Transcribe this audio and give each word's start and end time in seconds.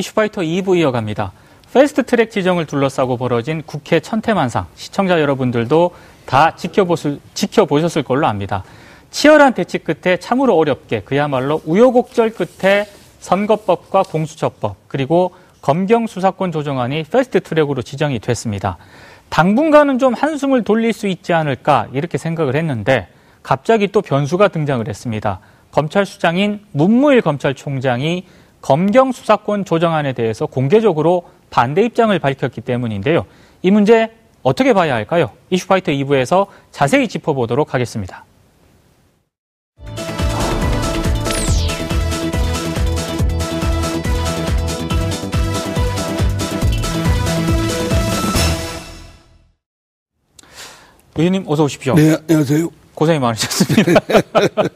이슈파이터 0.00 0.42
2부 0.42 0.76
이어갑니다. 0.78 1.32
패스트 1.72 2.02
트랙 2.02 2.30
지정을 2.30 2.66
둘러싸고 2.66 3.16
벌어진 3.16 3.62
국회 3.64 4.00
천태만상 4.00 4.66
시청자 4.74 5.20
여러분들도 5.20 5.94
다 6.26 6.56
지켜보실, 6.56 7.20
지켜보셨을 7.34 8.02
걸로 8.02 8.26
압니다. 8.26 8.64
치열한 9.10 9.54
대치 9.54 9.78
끝에 9.78 10.16
참으로 10.16 10.56
어렵게 10.56 11.02
그야말로 11.02 11.60
우여곡절 11.64 12.30
끝에 12.30 12.86
선거법과 13.20 14.04
공수처법 14.04 14.76
그리고 14.88 15.34
검경 15.60 16.06
수사권 16.06 16.52
조정안이 16.52 17.04
패스트 17.04 17.40
트랙으로 17.40 17.82
지정이 17.82 18.18
됐습니다. 18.18 18.78
당분간은 19.28 19.98
좀 19.98 20.14
한숨을 20.14 20.64
돌릴 20.64 20.92
수 20.92 21.06
있지 21.06 21.32
않을까 21.32 21.88
이렇게 21.92 22.18
생각을 22.18 22.56
했는데 22.56 23.08
갑자기 23.42 23.88
또 23.88 24.00
변수가 24.00 24.48
등장을 24.48 24.88
했습니다. 24.88 25.40
검찰 25.70 26.06
수장인 26.06 26.64
문무일 26.72 27.20
검찰총장이 27.20 28.24
검경 28.60 29.12
수사권 29.12 29.64
조정안에 29.64 30.12
대해서 30.12 30.46
공개적으로 30.46 31.24
반대 31.50 31.82
입장을 31.82 32.16
밝혔기 32.18 32.60
때문인데요. 32.60 33.26
이 33.62 33.70
문제 33.70 34.10
어떻게 34.42 34.72
봐야 34.72 34.94
할까요? 34.94 35.30
이슈파이터 35.50 35.92
2부에서 35.92 36.46
자세히 36.70 37.08
짚어보도록 37.08 37.74
하겠습니다. 37.74 38.24
의원님 51.16 51.44
어서 51.46 51.64
오십시오. 51.64 51.94
네, 51.94 52.16
안녕하세요. 52.28 52.79
고생이 53.00 53.18
많으셨습니다. 53.18 54.00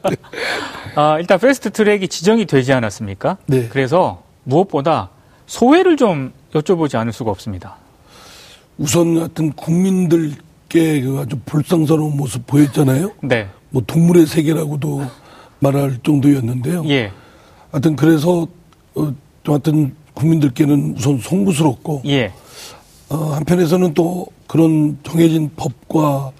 아, 0.95 1.19
일단 1.19 1.37
패스트 1.37 1.69
트랙이 1.69 2.07
지정이 2.07 2.47
되지 2.47 2.73
않았습니까? 2.73 3.37
네. 3.45 3.67
그래서 3.69 4.23
무엇보다 4.45 5.11
소회를 5.45 5.95
좀 5.95 6.33
여쭤보지 6.51 6.95
않을 6.95 7.13
수가 7.13 7.29
없습니다. 7.29 7.75
우선 8.79 9.17
하여튼 9.17 9.53
국민들께 9.53 11.01
그 11.01 11.19
아주 11.21 11.37
불쌍스러운 11.45 12.17
모습 12.17 12.47
보였잖아요. 12.47 13.11
네. 13.21 13.47
뭐 13.69 13.83
동물의 13.85 14.25
세계라고도 14.25 15.05
말할 15.59 15.99
정도였는데요. 16.01 16.83
예. 16.87 17.11
하여튼 17.71 17.95
그래서 17.95 18.47
어, 18.95 19.13
좀 19.43 19.53
하여튼 19.53 19.95
국민들께는 20.15 20.95
우선 20.97 21.19
송구스럽고 21.19 22.01
예. 22.07 22.33
어, 23.09 23.17
한편에서는 23.35 23.93
또 23.93 24.25
그런 24.47 24.97
정해진 25.03 25.51
법과 25.55 26.31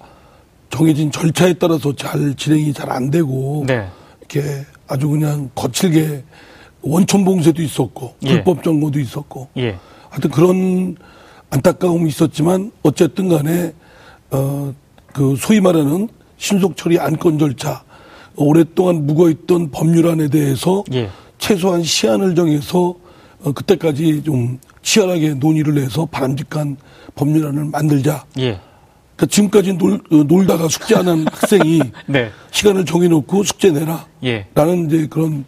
정해진 0.76 1.10
절차에 1.10 1.54
따라서 1.54 1.94
잘 1.94 2.34
진행이 2.34 2.72
잘 2.72 2.90
안 2.90 3.10
되고 3.10 3.64
네. 3.66 3.86
이렇게 4.20 4.64
아주 4.86 5.08
그냥 5.08 5.50
거칠게 5.54 6.24
원천 6.82 7.24
봉쇄도 7.24 7.62
있었고 7.62 8.14
예. 8.24 8.28
불법 8.34 8.62
점거도 8.62 9.00
있었고 9.00 9.48
예. 9.56 9.76
하여튼 10.10 10.30
그런 10.30 10.96
안타까움이 11.50 12.08
있었지만 12.08 12.72
어쨌든 12.82 13.28
간에 13.28 13.72
어 14.30 14.72
그 15.16 15.34
소위 15.38 15.62
말하는 15.62 16.10
신속 16.36 16.76
처리 16.76 16.98
안건 16.98 17.38
절차 17.38 17.82
오랫동안 18.36 19.06
묵어있던 19.06 19.70
법률안에 19.70 20.28
대해서 20.28 20.84
예. 20.92 21.08
최소한 21.38 21.82
시한을 21.82 22.34
정해서 22.34 22.94
어, 23.42 23.52
그때까지 23.52 24.22
좀 24.24 24.58
치열하게 24.82 25.34
논의를 25.34 25.78
해서 25.78 26.04
바람직한 26.04 26.76
법률안을 27.14 27.64
만들자. 27.64 28.26
예. 29.16 29.18
그러니까 29.18 29.26
지금까지 29.26 29.72
놀, 29.74 29.94
어, 29.94 30.16
놀다가 30.24 30.68
숙제 30.68 30.94
안 30.96 31.08
한 31.08 31.26
학생이 31.30 31.80
네. 32.06 32.30
시간을 32.50 32.84
정해놓고 32.84 33.44
숙제 33.44 33.70
내라. 33.70 34.06
예. 34.24 34.46
라는 34.54 34.86
이제 34.86 35.06
그런 35.08 35.44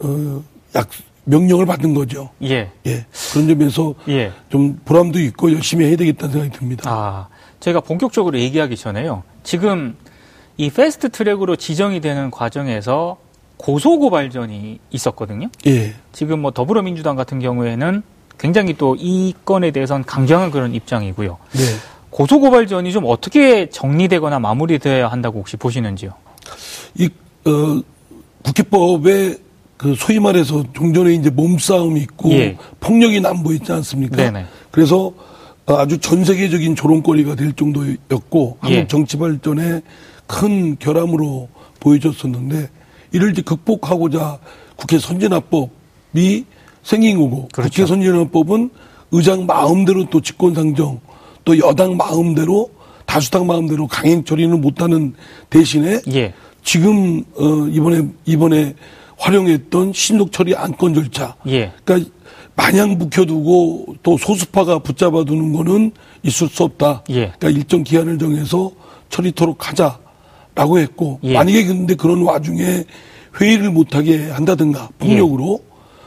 어, 0.00 0.42
약 0.74 0.88
명령을 1.24 1.64
받은 1.66 1.94
거죠. 1.94 2.30
예. 2.42 2.70
예. 2.86 3.06
그런 3.32 3.48
점에서 3.48 3.94
예. 4.08 4.32
좀 4.50 4.78
보람도 4.84 5.18
있고 5.20 5.52
열심히 5.52 5.86
해야 5.86 5.96
되겠다는 5.96 6.32
생각이 6.32 6.58
듭니다. 6.58 6.90
아, 6.90 7.28
제가 7.60 7.80
본격적으로 7.80 8.38
얘기하기 8.38 8.76
전에요. 8.76 9.22
지금 9.42 9.96
이 10.58 10.70
패스트 10.70 11.08
트랙으로 11.10 11.56
지정이 11.56 12.00
되는 12.00 12.30
과정에서 12.30 13.16
고소고발전이 13.56 14.78
있었거든요. 14.90 15.48
예. 15.66 15.94
지금 16.12 16.40
뭐 16.42 16.50
더불어민주당 16.50 17.16
같은 17.16 17.40
경우에는 17.40 18.02
굉장히 18.38 18.74
또 18.74 18.94
이 18.98 19.32
건에 19.46 19.70
대해서는 19.70 20.04
강경한 20.04 20.50
그런 20.50 20.74
입장이고요. 20.74 21.38
네. 21.52 21.62
고소고발전이 22.16 22.92
좀 22.92 23.04
어떻게 23.06 23.68
정리되거나 23.68 24.38
마무리돼야 24.38 25.08
한다고 25.08 25.40
혹시 25.40 25.58
보시는지요? 25.58 26.12
이, 26.94 27.10
어, 27.44 27.82
국회법에 28.42 29.36
그 29.76 29.94
소위 29.94 30.18
말해서 30.18 30.64
종전에 30.72 31.12
이제 31.12 31.28
몸싸움이 31.28 32.00
있고 32.00 32.32
예. 32.32 32.56
폭력이 32.80 33.20
남보있지 33.20 33.70
않습니까? 33.70 34.16
네네. 34.16 34.46
그래서 34.70 35.12
어, 35.66 35.74
아주 35.74 35.98
전 35.98 36.24
세계적인 36.24 36.74
조롱거리가 36.74 37.34
될 37.34 37.52
정도였고 37.52 38.56
예. 38.64 38.66
한국 38.66 38.88
정치 38.88 39.18
발전에 39.18 39.82
큰 40.26 40.78
결함으로 40.78 41.50
보여졌었는데 41.80 42.70
이를 43.12 43.32
이제 43.32 43.42
극복하고자 43.42 44.38
국회 44.76 44.98
선진화법이 44.98 46.46
생긴 46.82 47.18
거고 47.18 47.48
그렇죠. 47.52 47.70
국회 47.70 47.86
선진화법은 47.86 48.70
의장 49.10 49.44
마음대로 49.44 50.06
또 50.08 50.22
직권상정 50.22 51.00
또 51.46 51.56
여당 51.60 51.96
마음대로 51.96 52.68
다수당 53.06 53.46
마음대로 53.46 53.86
강행 53.86 54.24
처리는 54.24 54.60
못하는 54.60 55.14
대신에 55.48 56.00
예. 56.12 56.34
지금 56.62 57.22
어 57.36 57.68
이번에 57.70 58.02
이번에 58.26 58.74
활용했던 59.16 59.92
신속 59.94 60.32
처리 60.32 60.54
안건 60.56 60.92
절차. 60.92 61.36
예. 61.46 61.72
그러니까 61.84 62.10
마냥 62.56 62.98
묵혀두고 62.98 63.94
또 64.02 64.18
소수파가 64.18 64.80
붙잡아두는 64.80 65.52
거는 65.52 65.92
있을 66.24 66.48
수 66.48 66.64
없다. 66.64 67.04
예. 67.10 67.32
그러니까 67.38 67.50
일정 67.50 67.84
기한을 67.84 68.18
정해서 68.18 68.72
처리토록 69.08 69.68
하자라고 69.68 70.80
했고 70.80 71.20
예. 71.22 71.32
만약에 71.32 71.64
근데 71.64 71.94
그런 71.94 72.22
와중에 72.22 72.82
회의를 73.40 73.70
못하게 73.70 74.30
한다든가 74.30 74.88
폭력으로 74.98 75.60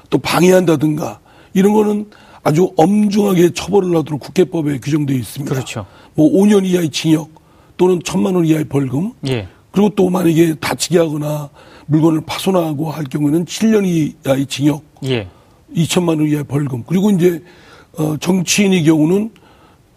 또 0.10 0.18
방해한다든가 0.18 1.20
이런 1.54 1.74
거는 1.74 2.08
아주 2.50 2.72
엄중하게 2.78 3.52
처벌을 3.52 3.96
하도록 3.98 4.20
국회법에 4.20 4.80
규정되어 4.80 5.16
있습니다. 5.16 5.54
그렇죠. 5.54 5.86
뭐 6.16 6.32
5년 6.32 6.66
이하의 6.66 6.90
징역 6.90 7.30
또는 7.78 8.02
천만 8.04 8.34
원 8.34 8.44
이하의 8.44 8.66
벌금 8.66 9.14
예. 9.28 9.48
그리고 9.72 9.90
또 9.90 10.10
만약에 10.10 10.56
다치게 10.56 10.98
하거나 10.98 11.50
물건을 11.86 12.22
파손하고 12.26 12.90
할 12.90 13.04
경우에는 13.04 13.46
7년 13.46 13.86
이하의 13.86 14.48
징역, 14.48 14.84
예. 15.06 15.28
2천만 15.76 16.20
원 16.20 16.28
이하의 16.28 16.44
벌금. 16.46 16.84
그리고 16.88 17.12
이제 17.12 17.44
어 17.98 18.18
정치인의 18.18 18.84
경우는 18.84 19.30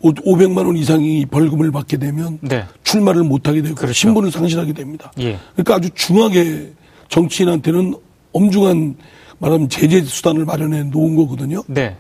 500만 0.03 0.67
원 0.67 0.77
이상의 0.77 1.25
벌금을 1.27 1.71
받게 1.71 1.97
되면 1.97 2.39
네. 2.43 2.65
출마를 2.85 3.23
못 3.23 3.49
하게 3.49 3.63
되고 3.63 3.75
그렇죠. 3.75 3.95
신분을 3.95 4.31
상실하게 4.31 4.75
됩니다. 4.75 5.11
예. 5.21 5.39
그러니까 5.55 5.77
아주 5.77 5.89
중하게 5.95 6.73
정치인한테는 7.09 7.95
엄중한 8.33 8.97
말하면 9.39 9.69
제재 9.71 10.03
수단을 10.03 10.45
마련해 10.45 10.85
놓은 10.85 11.17
거거든요. 11.17 11.63
네. 11.67 11.97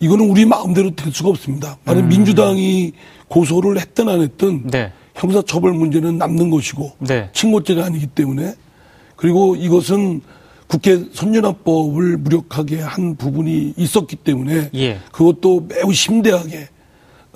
이거는 0.00 0.28
우리 0.28 0.44
마음대로 0.44 0.94
될 0.94 1.12
수가 1.12 1.30
없습니다. 1.30 1.78
말하면 1.84 2.08
민주당이 2.08 2.92
고소를 3.28 3.80
했든 3.80 4.08
안 4.08 4.20
했든 4.20 4.66
네. 4.70 4.92
형사처벌 5.14 5.72
문제는 5.72 6.18
남는 6.18 6.50
것이고 6.50 6.92
네. 6.98 7.30
친고죄가 7.32 7.86
아니기 7.86 8.06
때문에 8.06 8.54
그리고 9.16 9.56
이것은 9.56 10.20
국회 10.66 11.02
선진화법을 11.12 12.18
무력하게 12.18 12.80
한 12.80 13.16
부분이 13.16 13.74
있었기 13.76 14.16
때문에 14.16 14.70
예. 14.74 14.98
그것도 15.12 15.66
매우 15.68 15.92
심대하게 15.92 16.68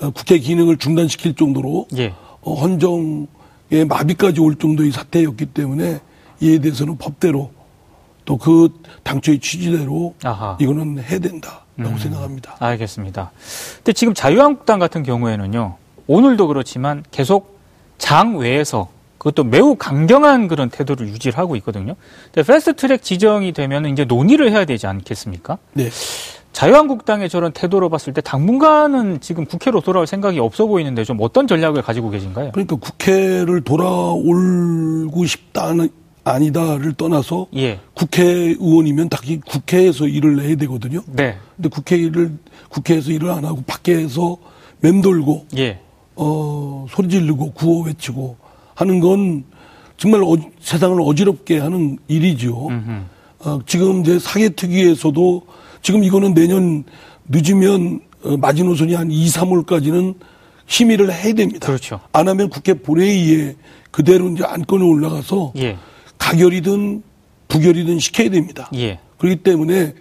어, 0.01 0.11
국회 0.11 0.39
기능을 0.39 0.77
중단시킬 0.79 1.35
정도로 1.35 1.87
예. 1.97 2.13
어, 2.43 2.55
헌정의 2.55 3.85
마비까지 3.89 4.41
올 4.41 4.57
정도의 4.57 4.91
사태였기 4.91 5.47
때문에 5.47 6.01
이에 6.41 6.59
대해서는 6.59 6.99
법대로 6.99 7.51
또 8.25 8.37
그 8.37 8.69
당초의 9.03 9.41
취지대로 9.41 10.15
아하. 10.23 10.57
이거는 10.61 10.99
해야 11.03 11.19
된다라고 11.19 11.60
음. 11.79 11.99
생각합니다. 11.99 12.57
알겠습니다. 12.59 13.31
근데 13.77 13.93
지금 13.93 14.15
자유한국당 14.15 14.79
같은 14.79 15.03
경우에는요, 15.03 15.77
오늘도 16.07 16.47
그렇지만 16.49 17.05
계속 17.11 17.59
장 17.99 18.37
외에서 18.39 18.89
그것도 19.19 19.45
매우 19.45 19.77
강경한 19.77 20.49
그런 20.49 20.71
태도를 20.71 21.09
유지를 21.09 21.37
하고 21.39 21.55
있거든요. 21.57 21.95
근데 22.33 22.43
패스트 22.43 22.75
트랙 22.77 23.03
지정이 23.03 23.53
되면 23.53 23.85
이제 23.87 24.05
논의를 24.05 24.51
해야 24.51 24.65
되지 24.65 24.87
않겠습니까? 24.87 25.59
네. 25.75 25.91
자유한국당의 26.53 27.29
저런 27.29 27.53
태도로 27.53 27.91
봤을 27.91 28.13
때 28.13 28.21
당분간은 28.23 29.21
지금 29.21 29.45
국회로 29.45 29.83
돌아올 29.83 30.07
생각이 30.07 30.41
없어 30.41 30.67
보이는데 30.67 31.05
좀 31.05 31.19
어떤 31.21 31.47
전략을 31.47 31.83
가지고 31.83 32.11
계신가요? 32.11 32.51
그러니까 32.53 32.77
국회를 32.77 33.61
돌아올고 33.61 35.25
싶다는 35.27 35.91
아니다를 36.31 36.93
떠나서 36.95 37.47
예. 37.57 37.81
국회의원이면 37.95 39.09
당연히 39.09 39.41
국회에서 39.41 40.07
일을 40.07 40.43
해야 40.43 40.57
되거든요. 40.57 41.03
네. 41.07 41.37
근데 41.57 41.69
국회 41.69 41.97
일을 41.97 42.33
국회에서 42.69 43.11
일을 43.13 43.31
안 43.31 43.45
하고 43.45 43.63
밖에서 43.67 44.37
맴돌고 44.81 45.47
예. 45.59 45.81
어 46.17 46.87
소리 46.91 47.09
지르고 47.09 47.53
구호 47.53 47.83
외치고 47.83 48.37
하는 48.75 49.01
건 49.01 49.45
정말 49.97 50.23
어, 50.23 50.37
세상을 50.61 50.99
어지럽게 51.01 51.59
하는 51.59 51.99
일이죠. 52.09 52.69
음흠. 52.69 53.01
어, 53.41 53.61
지금 53.67 54.01
이제 54.01 54.19
사개특위에서도 54.19 55.43
지금 55.83 56.05
이거는 56.05 56.35
내년 56.35 56.85
늦으면 57.29 58.01
어, 58.23 58.37
마지노선이 58.37 58.95
한 58.95 59.11
2, 59.11 59.27
3월까지는 59.27 60.15
심의를 60.67 61.13
해야 61.13 61.35
됩니다. 61.35 61.67
그렇죠. 61.67 62.01
안 62.13 62.29
하면 62.29 62.49
국회 62.49 62.75
본회의에 62.75 63.57
그대로 63.91 64.29
이제 64.31 64.45
안건이 64.45 64.83
올라가서 64.83 65.53
예. 65.57 65.77
가결이든 66.21 67.03
부결이든 67.49 67.99
시켜야 67.99 68.31
됩니다. 68.31 68.71
예. 68.77 69.01
그렇기 69.19 69.43
때문에 69.43 69.95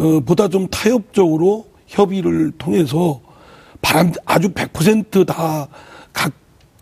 어, 0.00 0.20
보다 0.20 0.48
좀 0.48 0.66
타협적으로 0.66 1.68
협의를 1.86 2.52
통해서 2.58 3.20
바람 3.80 4.12
아주 4.24 4.48
100%다 4.48 5.68
각 6.12 6.32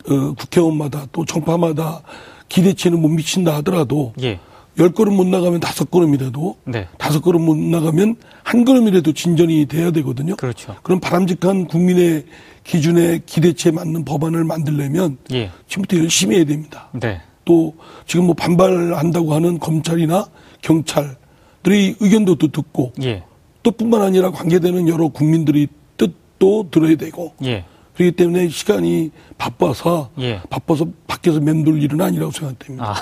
어, 0.09 0.33
국회의원마다 0.33 1.05
또 1.11 1.23
정파마다 1.25 2.01
기대치는 2.49 2.99
못 2.99 3.09
미친다 3.09 3.55
하더라도 3.57 4.13
예. 4.21 4.39
열 4.79 4.91
걸음 4.91 5.15
못 5.15 5.25
나가면 5.27 5.59
다섯 5.59 5.89
걸음이라도 5.89 6.57
네. 6.65 6.87
다섯 6.97 7.21
걸음 7.21 7.45
못 7.45 7.57
나가면 7.57 8.15
한 8.43 8.63
걸음이라도 8.63 9.11
진전이 9.11 9.65
돼야 9.65 9.91
되거든요. 9.91 10.35
그렇죠. 10.35 10.75
그런 10.83 10.99
바람직한 10.99 11.65
국민의 11.65 12.25
기준에 12.63 13.19
기대치에 13.25 13.71
맞는 13.71 14.05
법안을 14.05 14.43
만들려면 14.43 15.17
예. 15.33 15.51
지금부터 15.67 15.97
열심히 15.97 16.37
해야 16.37 16.45
됩니다. 16.45 16.89
네. 16.93 17.21
또 17.47 17.73
지금 18.05 18.25
뭐 18.25 18.35
반발한다고 18.35 19.33
하는 19.33 19.57
검찰이나 19.57 20.27
경찰들의 20.61 21.95
의견도 21.99 22.35
또 22.35 22.49
듣고 22.49 22.91
예. 23.01 23.23
또 23.63 23.71
뿐만 23.71 24.01
아니라 24.01 24.31
관계되는 24.31 24.89
여러 24.89 25.07
국민들의 25.07 25.69
뜻도 25.95 26.69
들어야 26.69 26.95
되고 26.97 27.33
예. 27.45 27.63
그렇기 27.95 28.17
때문에 28.17 28.49
시간이 28.49 29.11
바빠서 29.37 30.09
예. 30.19 30.41
바빠서 30.49 30.87
밖에서 31.07 31.39
맴돌 31.39 31.81
일은 31.81 32.01
아니라고 32.01 32.31
생각됩니다. 32.31 32.91
아. 32.91 32.95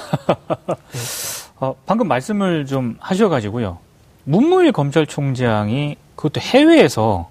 어, 1.59 1.75
방금 1.86 2.07
말씀을 2.07 2.68
좀 2.68 2.95
하셔가지고요. 3.00 3.80
문무일 4.25 4.71
검찰총장이 4.71 5.95
그것도 6.15 6.39
해외에서 6.39 7.30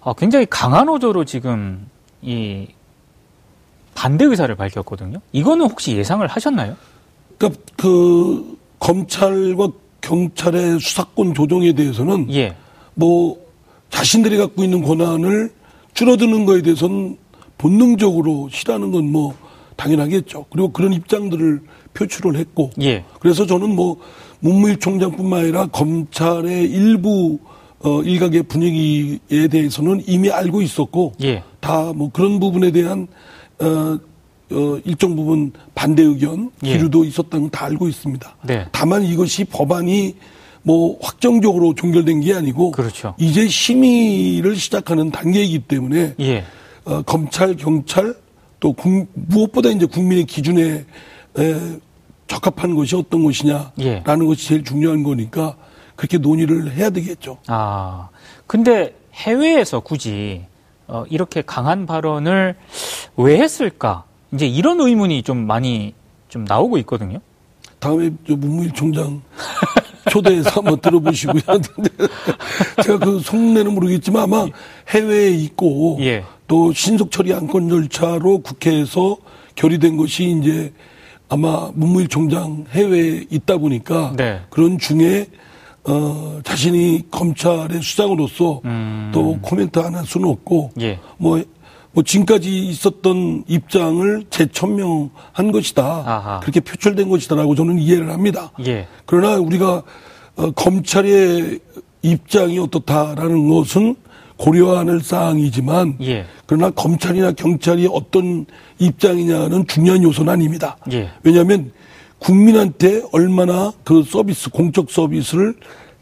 어, 0.00 0.12
굉장히 0.12 0.46
강한 0.46 0.88
어조로 0.88 1.24
지금 1.24 1.88
이 2.20 2.68
반대 3.98 4.24
의사를 4.24 4.54
밝혔거든요. 4.54 5.18
이거는 5.32 5.68
혹시 5.68 5.96
예상을 5.96 6.24
하셨나요? 6.24 6.76
그러니까 7.36 7.60
그 7.76 8.56
검찰과 8.78 9.70
경찰의 10.00 10.78
수사권 10.78 11.34
조정에 11.34 11.72
대해서는 11.72 12.32
예. 12.32 12.54
뭐 12.94 13.36
자신들이 13.90 14.36
갖고 14.36 14.62
있는 14.62 14.82
권한을 14.82 15.52
줄어드는 15.94 16.44
거에 16.46 16.62
대해서는 16.62 17.16
본능적으로 17.58 18.48
싫어하는 18.52 18.92
건 18.92 19.04
뭐 19.06 19.34
당연하겠죠. 19.74 20.46
그리고 20.50 20.68
그런 20.72 20.92
입장들을 20.92 21.60
표출을 21.94 22.36
했고 22.36 22.70
예. 22.80 23.04
그래서 23.18 23.46
저는 23.46 23.74
뭐 23.74 23.96
문무일 24.38 24.78
총장뿐만 24.78 25.40
아니라 25.40 25.66
검찰의 25.66 26.70
일부 26.70 27.38
어 27.80 28.02
일각의 28.02 28.44
분위기에 28.44 29.48
대해서는 29.48 30.02
이미 30.06 30.30
알고 30.30 30.62
있었고 30.62 31.14
예. 31.22 31.42
다뭐 31.60 32.10
그런 32.12 32.38
부분에 32.38 32.70
대한 32.70 33.08
어, 33.60 33.98
어 34.50 34.80
일정 34.84 35.14
부분 35.16 35.52
반대 35.74 36.02
의견 36.02 36.50
예. 36.64 36.72
기류도 36.72 37.04
있었다는 37.04 37.42
건 37.46 37.50
다 37.50 37.66
알고 37.66 37.88
있습니다. 37.88 38.36
네. 38.44 38.66
다만 38.72 39.02
이것이 39.04 39.44
법안이 39.44 40.14
뭐 40.62 40.98
확정적으로 41.00 41.74
종결된 41.74 42.20
게 42.20 42.34
아니고 42.34 42.70
그렇죠. 42.72 43.14
이제 43.18 43.46
심의를 43.48 44.56
시작하는 44.56 45.10
단계이기 45.10 45.60
때문에 45.60 46.14
예. 46.20 46.44
어, 46.84 47.02
검찰, 47.02 47.56
경찰 47.56 48.14
또 48.60 48.72
국- 48.72 49.08
무엇보다 49.14 49.68
이제 49.70 49.86
국민의 49.86 50.24
기준에 50.24 50.84
에, 51.38 51.54
적합한 52.26 52.74
것이 52.74 52.96
어떤 52.96 53.22
것이냐라는 53.24 53.72
예. 53.80 54.02
것이 54.04 54.48
제일 54.48 54.64
중요한 54.64 55.02
거니까 55.02 55.56
그렇게 55.96 56.18
논의를 56.18 56.72
해야 56.72 56.90
되겠죠. 56.90 57.38
아. 57.46 58.08
근데 58.46 58.94
해외에서 59.14 59.80
굳이 59.80 60.42
어, 60.88 61.04
이렇게 61.10 61.42
강한 61.42 61.86
발언을 61.86 62.56
왜 63.16 63.38
했을까? 63.38 64.04
이제 64.32 64.46
이런 64.46 64.80
의문이 64.80 65.22
좀 65.22 65.46
많이 65.46 65.94
좀 66.28 66.44
나오고 66.44 66.78
있거든요. 66.78 67.20
다음에 67.78 68.10
저 68.26 68.34
문무일 68.34 68.72
총장 68.72 69.22
초대해서 70.10 70.50
한번 70.50 70.80
들어보시고요. 70.80 71.42
제가 72.82 72.98
그 72.98 73.20
속내는 73.20 73.74
모르겠지만 73.74 74.22
아마 74.24 74.46
해외에 74.88 75.30
있고 75.30 75.98
예. 76.00 76.24
또 76.46 76.72
신속 76.72 77.10
처리 77.10 77.32
안건 77.32 77.68
절차로 77.68 78.38
국회에서 78.38 79.18
결의된 79.54 79.96
것이 79.96 80.38
이제 80.40 80.72
아마 81.28 81.70
문무일 81.74 82.08
총장 82.08 82.64
해외에 82.70 83.26
있다 83.30 83.58
보니까 83.58 84.14
네. 84.16 84.40
그런 84.48 84.78
중에 84.78 85.26
어 85.88 86.40
자신이 86.44 87.04
검찰의 87.10 87.80
수장으로서 87.82 88.60
음. 88.66 89.10
또 89.12 89.38
코멘트 89.40 89.78
안 89.78 89.94
할 89.94 90.04
수는 90.04 90.28
없고 90.28 90.72
예. 90.80 90.98
뭐, 91.16 91.42
뭐 91.92 92.02
지금까지 92.04 92.66
있었던 92.68 93.44
입장을 93.48 94.24
재천명한 94.28 95.50
것이다. 95.52 95.82
아하. 95.84 96.40
그렇게 96.40 96.60
표출된 96.60 97.08
것이다라고 97.08 97.54
저는 97.54 97.78
이해를 97.78 98.10
합니다. 98.10 98.52
예. 98.66 98.86
그러나 99.06 99.36
우리가 99.38 99.82
어, 100.36 100.50
검찰의 100.52 101.58
입장이 102.02 102.58
어떻다라는 102.58 103.48
것은 103.48 103.96
할 104.36 105.00
사항이지만 105.00 105.96
예. 106.02 106.26
그러나 106.46 106.70
검찰이나 106.70 107.32
경찰이 107.32 107.88
어떤 107.90 108.46
입장이냐는 108.78 109.66
중요한 109.66 110.02
요소는 110.02 110.32
아닙니다. 110.32 110.76
예. 110.92 111.10
왜냐하면 111.24 111.72
국민한테 112.18 113.02
얼마나 113.12 113.72
그 113.84 114.02
서비스, 114.02 114.50
공적 114.50 114.90
서비스를 114.90 115.54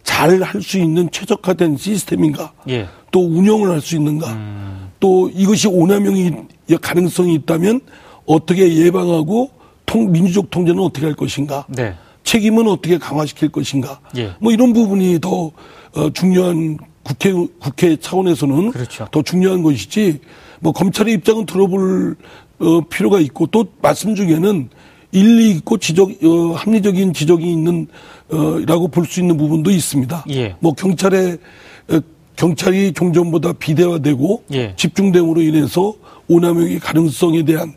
잘 0.02 0.42
할 0.42 0.62
수 0.62 0.78
있는 0.78 1.10
최적화된 1.10 1.76
시스템인가, 1.76 2.52
예. 2.68 2.88
또 3.10 3.26
운영을 3.26 3.70
할 3.70 3.80
수 3.80 3.96
있는가, 3.96 4.32
음. 4.32 4.90
또 5.00 5.28
이것이 5.28 5.66
오남용이 5.68 6.32
가능성이 6.80 7.34
있다면 7.34 7.80
어떻게 8.24 8.72
예방하고 8.76 9.50
통, 9.84 10.10
민주적 10.12 10.50
통제는 10.50 10.80
어떻게 10.82 11.06
할 11.06 11.14
것인가, 11.14 11.66
네. 11.68 11.94
책임은 12.24 12.66
어떻게 12.68 12.98
강화시킬 12.98 13.50
것인가, 13.50 14.00
예. 14.16 14.32
뭐 14.40 14.52
이런 14.52 14.72
부분이 14.72 15.18
더 15.20 15.50
어, 15.94 16.10
중요한 16.12 16.78
국회 17.02 17.32
국회 17.32 17.96
차원에서는 17.96 18.70
그렇죠. 18.72 19.08
더 19.10 19.22
중요한 19.22 19.62
것이지 19.62 20.20
뭐 20.60 20.72
검찰의 20.72 21.14
입장은 21.14 21.46
들어볼 21.46 22.16
어, 22.58 22.80
필요가 22.88 23.20
있고 23.20 23.46
또 23.46 23.66
말씀 23.82 24.14
중에는 24.14 24.68
일리 25.12 25.50
있고 25.52 25.78
지적 25.78 26.10
어, 26.24 26.52
합리적인 26.56 27.12
지적이 27.14 27.50
있는 27.52 27.86
어라고 28.30 28.88
볼 28.88 29.06
수 29.06 29.20
있는 29.20 29.36
부분도 29.36 29.70
있습니다. 29.70 30.24
예. 30.30 30.56
뭐 30.60 30.72
경찰의 30.72 31.38
어, 31.90 32.00
경찰이 32.34 32.92
종전보다 32.92 33.52
비대화되고 33.54 34.42
예. 34.52 34.74
집중됨으로 34.76 35.40
인해서 35.42 35.94
오남용의 36.28 36.80
가능성에 36.80 37.44
대한 37.44 37.72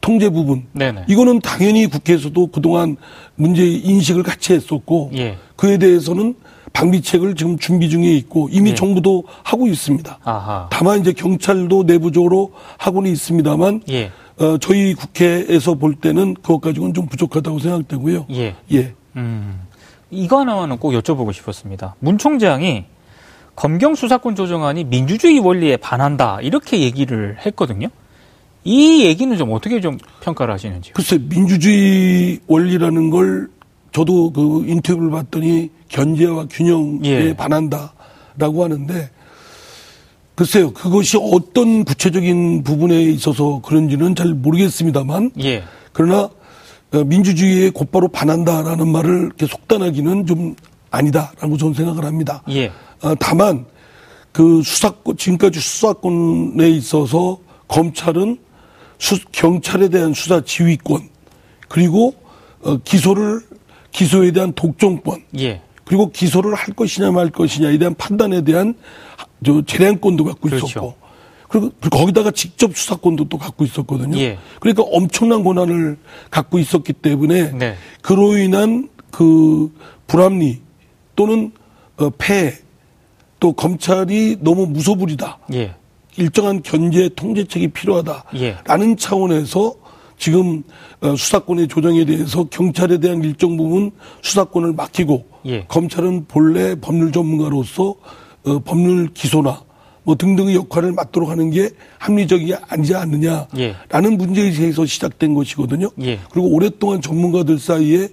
통제 0.00 0.30
부분 0.30 0.64
네네. 0.72 1.04
이거는 1.08 1.40
당연히 1.40 1.86
국회에서도 1.86 2.46
그동안 2.46 2.96
문제 3.36 3.66
인식을 3.66 4.22
같이 4.22 4.54
했었고 4.54 5.10
예. 5.14 5.36
그에 5.56 5.76
대해서는 5.76 6.34
방비책을 6.72 7.34
지금 7.34 7.58
준비 7.58 7.90
중에 7.90 8.14
있고 8.14 8.48
이미 8.50 8.70
예. 8.70 8.74
정부도 8.74 9.24
하고 9.42 9.66
있습니다. 9.66 10.18
아하. 10.24 10.68
다만 10.72 11.00
이제 11.00 11.12
경찰도 11.12 11.82
내부적으로 11.82 12.52
하고는 12.78 13.10
있습니다만 13.12 13.82
예. 13.90 14.10
어, 14.40 14.56
저희 14.58 14.94
국회에서 14.94 15.74
볼 15.74 15.94
때는 15.94 16.34
그것 16.34 16.60
가지고는 16.60 16.94
좀 16.94 17.06
부족하다고 17.06 17.58
생각되고요. 17.58 18.26
예. 18.30 18.56
예. 18.72 18.94
음. 19.16 19.60
이거 20.10 20.40
하나만은 20.40 20.78
꼭 20.78 20.92
여쭤보고 20.92 21.32
싶었습니다. 21.32 21.94
문 22.00 22.16
총장이 22.16 22.86
검경 23.54 23.94
수사권 23.94 24.34
조정안이 24.34 24.84
민주주의 24.84 25.38
원리에 25.38 25.76
반한다 25.76 26.38
이렇게 26.40 26.80
얘기를 26.80 27.36
했거든요. 27.44 27.88
이 28.64 29.04
얘기는 29.04 29.36
좀 29.36 29.52
어떻게 29.52 29.80
좀 29.80 29.98
평가를 30.22 30.52
하시는지요? 30.54 30.94
글쎄 30.94 31.18
민주주의 31.18 32.40
원리라는 32.46 33.10
걸 33.10 33.48
저도 33.92 34.32
그 34.32 34.64
인터뷰를 34.66 35.10
봤더니 35.10 35.70
견제와 35.88 36.46
균형에 36.50 37.00
예. 37.04 37.34
반한다라고 37.36 38.64
하는데 38.64 39.10
글쎄요 40.40 40.72
그것이 40.72 41.18
어떤 41.20 41.84
구체적인 41.84 42.62
부분에 42.64 42.98
있어서 43.02 43.60
그런지는 43.62 44.14
잘 44.14 44.32
모르겠습니다만 44.32 45.32
예. 45.42 45.62
그러나 45.92 46.30
어, 46.94 47.04
민주주의에 47.04 47.68
곧바로 47.68 48.08
반한다라는 48.08 48.88
말을 48.88 49.26
이렇게 49.26 49.46
속단하기는 49.46 50.24
좀 50.24 50.56
아니다라고 50.90 51.58
저는 51.58 51.74
생각을 51.74 52.06
합니다. 52.06 52.42
예. 52.48 52.72
어, 53.02 53.14
다만 53.20 53.66
그 54.32 54.62
수사권 54.62 55.18
지금까지 55.18 55.60
수사권에 55.60 56.70
있어서 56.70 57.36
검찰은 57.68 58.38
수, 58.98 59.18
경찰에 59.32 59.90
대한 59.90 60.14
수사 60.14 60.40
지휘권 60.40 61.06
그리고 61.68 62.14
어, 62.62 62.78
기소를 62.78 63.42
기소에 63.90 64.30
대한 64.30 64.54
독점권 64.54 65.22
예. 65.38 65.60
그리고 65.90 66.12
기소를 66.12 66.54
할 66.54 66.72
것이냐 66.72 67.10
말 67.10 67.30
것이냐에 67.30 67.76
대한 67.76 67.96
판단에 67.96 68.42
대한 68.42 68.74
하- 69.16 69.26
저 69.44 69.60
재량권도 69.62 70.22
갖고 70.22 70.48
그렇죠. 70.48 70.64
있었고 70.64 70.94
그리고 71.48 71.72
그 71.80 71.88
거기다가 71.90 72.30
직접 72.30 72.76
수사권도 72.76 73.28
또 73.28 73.38
갖고 73.38 73.64
있었거든요. 73.64 74.16
예. 74.18 74.38
그러니까 74.60 74.84
엄청난 74.84 75.42
권한을 75.42 75.98
갖고 76.30 76.60
있었기 76.60 76.92
때문에 76.92 77.50
네. 77.58 77.74
그로 78.02 78.36
인한 78.36 78.88
그 79.10 79.74
불합리 80.06 80.60
또는 81.16 81.50
어, 81.96 82.08
폐또 82.10 83.52
검찰이 83.54 84.36
너무 84.42 84.66
무소불이다. 84.66 85.38
예. 85.54 85.74
일정한 86.16 86.62
견제 86.62 87.08
통제책이 87.08 87.68
필요하다라는 87.72 88.90
예. 88.92 88.96
차원에서 88.96 89.74
지금 90.20 90.62
어, 91.00 91.16
수사권의 91.16 91.66
조정에 91.66 92.04
대해서 92.04 92.44
경찰에 92.44 92.98
대한 92.98 93.24
일정 93.24 93.56
부분 93.56 93.90
수사권을 94.20 94.74
맡기고 94.74 95.24
예. 95.46 95.64
검찰은 95.66 96.26
본래 96.28 96.74
법률 96.74 97.10
전문가로서 97.10 97.94
어, 98.44 98.58
법률 98.60 99.08
기소나 99.14 99.62
뭐 100.02 100.14
등등의 100.16 100.54
역할을 100.56 100.92
맡도록 100.92 101.30
하는 101.30 101.50
게 101.50 101.70
합리적이 101.98 102.54
아니지 102.68 102.94
않느냐라는 102.94 103.48
예. 103.58 103.76
문제의식에서 104.16 104.84
시작된 104.84 105.32
것이거든요. 105.32 105.88
예. 106.02 106.20
그리고 106.30 106.48
오랫동안 106.48 107.00
전문가들 107.00 107.58
사이에 107.58 108.08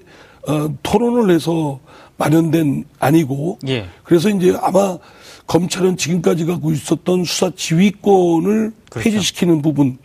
어, 0.48 0.74
토론을 0.84 1.36
해서 1.36 1.82
마련된 2.16 2.86
아니고 3.00 3.60
예. 3.68 3.86
그래서 4.04 4.30
이제 4.30 4.58
아마 4.62 4.98
검찰은 5.46 5.98
지금까지 5.98 6.46
갖고 6.46 6.72
있었던 6.72 7.26
수사 7.26 7.52
지휘권을 7.54 8.72
그렇죠. 8.90 9.10
폐지시키는 9.10 9.62
부분 9.62 9.98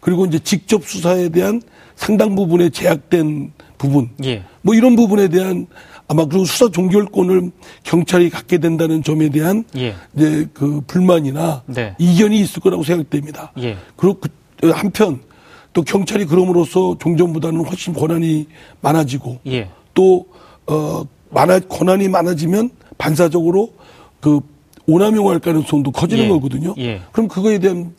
그리고 0.00 0.26
이제 0.26 0.38
직접 0.38 0.84
수사에 0.84 1.28
대한 1.28 1.62
상당 1.96 2.34
부분의 2.34 2.70
제약된 2.70 3.52
부분 3.78 4.10
예. 4.24 4.42
뭐 4.62 4.74
이런 4.74 4.96
부분에 4.96 5.28
대한 5.28 5.66
아마 6.08 6.24
그리고 6.24 6.44
수사 6.44 6.68
종결권을 6.68 7.50
경찰이 7.84 8.30
갖게 8.30 8.58
된다는 8.58 9.02
점에 9.02 9.28
대한 9.28 9.64
예. 9.76 9.94
이제 10.16 10.48
그 10.52 10.80
불만이나 10.86 11.62
네. 11.66 11.94
이견이 11.98 12.40
있을 12.40 12.60
거라고 12.60 12.82
생각됩니다. 12.82 13.52
예. 13.58 13.76
그리고 13.96 14.18
그 14.60 14.70
한편 14.70 15.20
또 15.72 15.82
경찰이 15.82 16.26
그럼으로써 16.26 16.96
종전보다는 16.98 17.64
훨씬 17.64 17.94
권한이 17.94 18.48
많아지고 18.80 19.38
예. 19.46 19.68
또, 19.94 20.26
어, 20.66 21.04
많아, 21.30 21.60
권한이 21.60 22.08
많아지면 22.08 22.70
반사적으로 22.98 23.72
그 24.20 24.40
오남용할 24.86 25.38
가능성도 25.38 25.92
커지는 25.92 26.24
예. 26.24 26.28
거거든요. 26.28 26.74
예. 26.78 27.00
그럼 27.12 27.28
그거에 27.28 27.58
대한, 27.58 27.94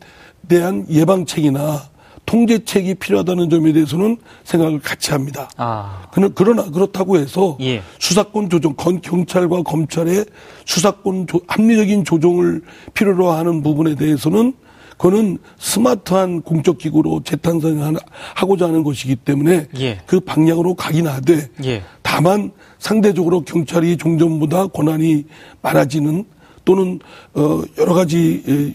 대한 0.48 0.86
예방책이나 0.90 1.91
통제책이 2.32 2.94
필요하다는 2.94 3.50
점에 3.50 3.72
대해서는 3.74 4.16
생각을 4.44 4.80
같이 4.80 5.10
합니다. 5.10 5.50
아. 5.58 6.06
그러- 6.12 6.30
그러나 6.34 6.64
그렇다고 6.70 7.18
해서 7.18 7.58
예. 7.60 7.82
수사권 7.98 8.48
조정, 8.48 8.74
건- 8.74 9.02
경찰과 9.02 9.62
검찰의 9.62 10.24
수사권 10.64 11.26
조- 11.26 11.42
합리적인 11.46 12.04
조정을 12.06 12.62
필요로 12.94 13.30
하는 13.30 13.62
부분에 13.62 13.96
대해서는 13.96 14.54
그거는 14.96 15.36
스마트한 15.58 16.40
공적 16.40 16.78
기구로 16.78 17.20
재탄생하고자 17.22 18.66
하는 18.66 18.82
것이기 18.82 19.16
때문에 19.16 19.66
예. 19.80 20.00
그 20.06 20.18
방향으로 20.20 20.74
가긴 20.74 21.08
하되 21.08 21.50
예. 21.64 21.82
다만 22.00 22.50
상대적으로 22.78 23.42
경찰이 23.42 23.98
종전보다 23.98 24.68
권한이 24.68 25.24
많아지는 25.60 26.24
또는 26.64 26.98
어 27.34 27.60
여러 27.78 27.92
가지 27.92 28.42
에, 28.48 28.72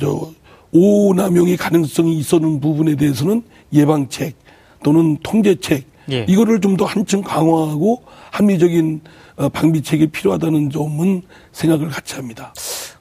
저 0.00 0.28
오남용의 0.72 1.56
가능성이 1.56 2.18
있었는 2.18 2.60
부분에 2.60 2.96
대해서는 2.96 3.42
예방책 3.72 4.36
또는 4.82 5.16
통제책 5.22 5.84
예. 6.10 6.24
이거를 6.28 6.60
좀 6.60 6.76
더 6.76 6.84
한층 6.84 7.22
강화하고 7.22 8.02
합리적인 8.30 9.00
어, 9.36 9.48
방비책이 9.48 10.08
필요하다는 10.08 10.70
점은 10.70 11.22
생각을 11.52 11.88
같이 11.88 12.14
합니다. 12.14 12.52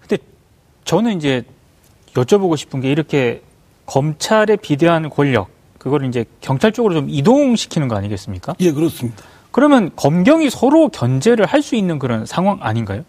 근데 0.01 0.17
저는 0.85 1.17
이제 1.17 1.43
여쭤보고 2.13 2.55
싶은 2.57 2.81
게 2.81 2.91
이렇게 2.91 3.41
검찰에 3.85 4.55
비대한 4.55 5.09
권력 5.09 5.49
그거를 5.77 6.07
이제 6.07 6.25
경찰 6.41 6.71
쪽으로 6.71 6.93
좀 6.95 7.07
이동시키는 7.09 7.87
거 7.87 7.95
아니겠습니까? 7.95 8.55
예, 8.61 8.71
그렇습니다. 8.71 9.23
그러면 9.51 9.91
검경이 9.95 10.49
서로 10.49 10.89
견제를 10.89 11.45
할 11.45 11.61
수 11.61 11.75
있는 11.75 11.99
그런 11.99 12.25
상황 12.25 12.57
아닌가요? 12.61 13.03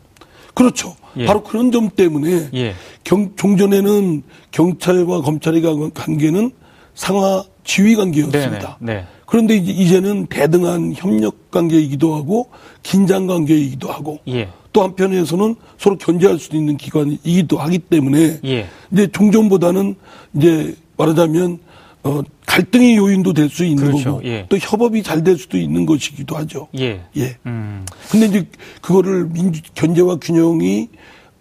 그렇죠. 0.54 0.94
예. 1.18 1.26
바로 1.26 1.42
그런 1.42 1.70
점 1.73 1.90
때문에 1.90 2.49
예. 2.54 2.75
경, 3.04 3.30
종전에는 3.37 4.23
경찰과 4.50 5.23
검찰의 5.23 5.62
관- 5.62 5.90
관계는 5.92 6.50
상하 6.94 7.44
지휘 7.64 7.94
관계였습니다. 7.96 8.78
네네. 8.80 9.00
네. 9.00 9.06
그런데 9.26 9.56
이제 9.56 9.73
이제는 9.73 10.26
대등한 10.26 10.92
협력 10.94 11.50
관계이기도 11.50 12.14
하고 12.14 12.49
긴장 12.82 13.26
관계이기도 13.26 13.90
하고 13.90 14.18
예. 14.28 14.49
또 14.73 14.82
한편에서는 14.82 15.56
서로 15.78 15.96
견제할 15.99 16.38
수 16.38 16.54
있는 16.54 16.76
기관이기도 16.76 17.56
하기 17.58 17.78
때문에 17.80 18.40
예. 18.44 18.66
이제 18.92 19.06
종전보다는 19.08 19.96
이제 20.37 20.75
말하자면 20.96 21.58
어 22.06 22.22
갈등의 22.46 22.96
요인도 22.96 23.32
될 23.32 23.48
수 23.50 23.64
있는 23.64 23.84
그렇죠. 23.86 24.12
거고 24.16 24.25
예. 24.26 24.46
또 24.48 24.56
협업이 24.58 25.02
잘 25.02 25.25
될 25.25 25.36
수도 25.36 25.58
있는 25.58 25.86
것이기도 25.86 26.36
하죠. 26.36 26.68
예. 26.78 27.02
예. 27.16 27.36
음. 27.46 27.84
근데 28.10 28.26
이제 28.26 28.48
그거를 28.80 29.26
민주 29.26 29.60
견제와 29.75 30.16
균형이 30.20 30.88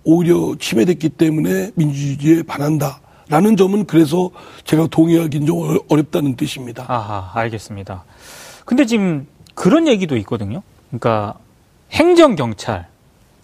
오히려 0.03 0.55
침해됐기 0.59 1.09
때문에 1.09 1.71
민주주의에 1.75 2.43
반한다 2.43 2.99
라는 3.27 3.57
점은 3.57 3.85
그래서 3.85 4.29
제가 4.65 4.87
동의하기는 4.87 5.47
좀 5.47 5.79
어렵다는 5.89 6.35
뜻입니다. 6.35 6.85
아하, 6.87 7.31
알겠습니다. 7.33 8.03
근데 8.65 8.85
지금 8.85 9.27
그런 9.55 9.87
얘기도 9.87 10.15
있거든요. 10.17 10.61
그러니까 10.89 11.35
행정경찰, 11.91 12.87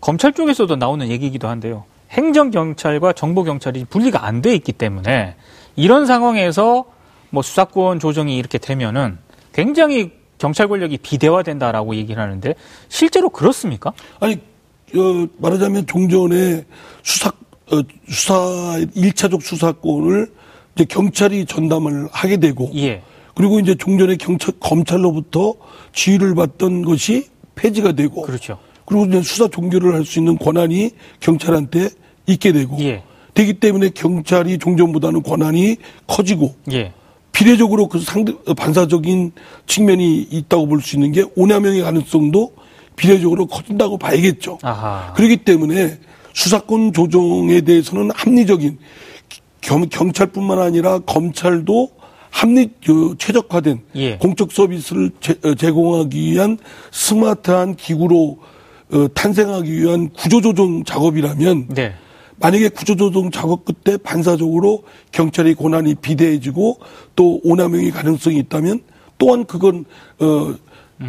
검찰 0.01 0.33
쪽에서도 0.33 0.75
나오는 0.75 1.07
얘기이기도 1.09 1.47
한데요. 1.47 1.83
행정경찰과 2.11 3.13
정보경찰이 3.13 3.85
분리가 3.85 4.25
안 4.25 4.41
돼 4.41 4.53
있기 4.55 4.71
때문에 4.73 5.35
이런 5.75 6.05
상황에서 6.05 6.85
뭐 7.31 7.41
수사권 7.41 8.00
조정이 8.00 8.38
이렇게 8.38 8.57
되면은 8.57 9.17
굉장히 9.53 10.11
경찰 10.38 10.67
권력이 10.67 10.97
비대화된다라고 11.00 11.95
얘기를 11.95 12.21
하는데 12.21 12.55
실제로 12.89 13.29
그렇습니까? 13.29 13.93
아니 14.19 14.35
어, 14.95 15.27
말하자면 15.38 15.88
종전에 15.88 16.65
수사 17.03 17.29
어, 17.29 17.81
수사 18.09 18.77
일차적 18.93 19.41
수사권을 19.41 20.31
이제 20.75 20.85
경찰이 20.85 21.45
전담을 21.45 22.07
하게 22.11 22.38
되고 22.38 22.69
예. 22.75 23.01
그리고 23.33 23.59
이제 23.59 23.75
종전에 23.75 24.17
경찰 24.17 24.53
검찰로부터 24.59 25.55
지휘를 25.93 26.35
받던 26.35 26.83
것이 26.83 27.27
폐지가 27.55 27.93
되고 27.93 28.21
그렇죠. 28.23 28.57
그리고 28.85 29.05
이제 29.05 29.21
수사 29.21 29.47
종결을 29.47 29.93
할 29.93 30.03
수 30.03 30.19
있는 30.19 30.38
권한이 30.38 30.91
경찰한테 31.21 31.89
있게 32.27 32.51
되고 32.51 32.77
예. 32.81 33.03
되기 33.33 33.53
때문에 33.53 33.89
경찰이 33.89 34.57
종전보다는 34.57 35.23
권한이 35.23 35.77
커지고 36.07 36.55
예. 36.73 36.91
비례적으로 37.31 37.88
그 37.88 38.00
상대 38.00 38.33
반사적인 38.57 39.31
측면이 39.67 40.27
있다고 40.31 40.67
볼 40.67 40.81
수 40.81 40.95
있는 40.95 41.11
게 41.11 41.23
오남용의 41.35 41.81
가능성도 41.81 42.53
비례적으로 42.95 43.45
커진다고 43.47 43.97
봐야겠죠. 43.97 44.59
아하. 44.61 45.13
그렇기 45.13 45.38
때문에 45.38 45.97
수사권 46.33 46.93
조정에 46.93 47.61
대해서는 47.61 48.11
합리적인 48.13 48.77
경, 49.61 49.88
경찰뿐만 49.89 50.59
아니라 50.59 51.00
검찰도 51.00 51.89
합리 52.29 52.69
그 52.85 53.15
최적화된 53.17 53.81
예. 53.95 54.17
공적 54.17 54.51
서비스를 54.51 55.11
제, 55.19 55.35
어, 55.43 55.53
제공하기 55.53 56.19
위한 56.31 56.57
스마트한 56.91 57.75
기구로 57.75 58.39
어, 58.93 59.07
탄생하기 59.13 59.71
위한 59.81 60.09
구조조정 60.09 60.83
작업이라면 60.85 61.67
네. 61.69 61.93
만약에 62.41 62.69
구조조정 62.69 63.31
작업 63.31 63.65
끝에 63.65 63.98
반사적으로 63.98 64.83
경찰의 65.12 65.55
권한이 65.55 65.95
비대해지고 65.95 66.79
또 67.15 67.39
오남용의 67.43 67.91
가능성이 67.91 68.39
있다면 68.39 68.81
또한 69.17 69.45
그건 69.45 69.86
어 70.19 70.53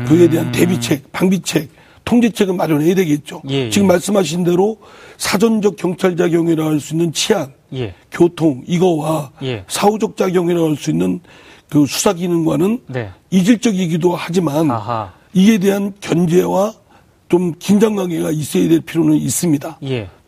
그에 0.06 0.28
대한 0.28 0.46
음. 0.46 0.52
대비책, 0.52 1.12
방비책, 1.12 1.68
통제책을 2.04 2.54
마련해야 2.54 2.94
되겠죠. 2.94 3.42
예, 3.50 3.66
예. 3.66 3.70
지금 3.70 3.86
말씀하신 3.88 4.44
대로 4.44 4.78
사전적 5.18 5.76
경찰 5.76 6.16
작용이라 6.16 6.64
할 6.66 6.80
수 6.80 6.94
있는 6.94 7.12
치안, 7.12 7.52
예. 7.74 7.94
교통 8.10 8.62
이거와 8.66 9.32
예. 9.42 9.64
사후적 9.68 10.16
작용이라 10.16 10.62
할 10.62 10.76
수 10.76 10.90
있는 10.90 11.20
그 11.68 11.86
수사 11.86 12.12
기능과는 12.12 12.80
네. 12.88 13.10
이질적이기도 13.30 14.14
하지만 14.14 14.70
아하. 14.70 15.12
이에 15.32 15.56
대한 15.58 15.94
견제와 16.00 16.74
좀 17.28 17.54
긴장 17.58 17.94
관계가 17.96 18.30
있어야 18.30 18.68
될 18.68 18.80
필요는 18.80 19.14
있습니다. 19.16 19.78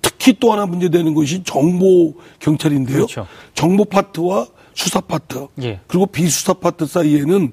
예. 0.04 0.08
특히 0.08 0.36
또 0.38 0.52
하나 0.52 0.66
문제되는 0.66 1.14
것이 1.14 1.42
정보 1.44 2.14
경찰인데요. 2.38 2.96
그렇죠. 2.96 3.26
정보 3.54 3.84
파트와 3.84 4.46
수사 4.74 5.00
파트 5.00 5.46
예. 5.62 5.80
그리고 5.86 6.06
비수사 6.06 6.54
파트 6.54 6.86
사이에는 6.86 7.52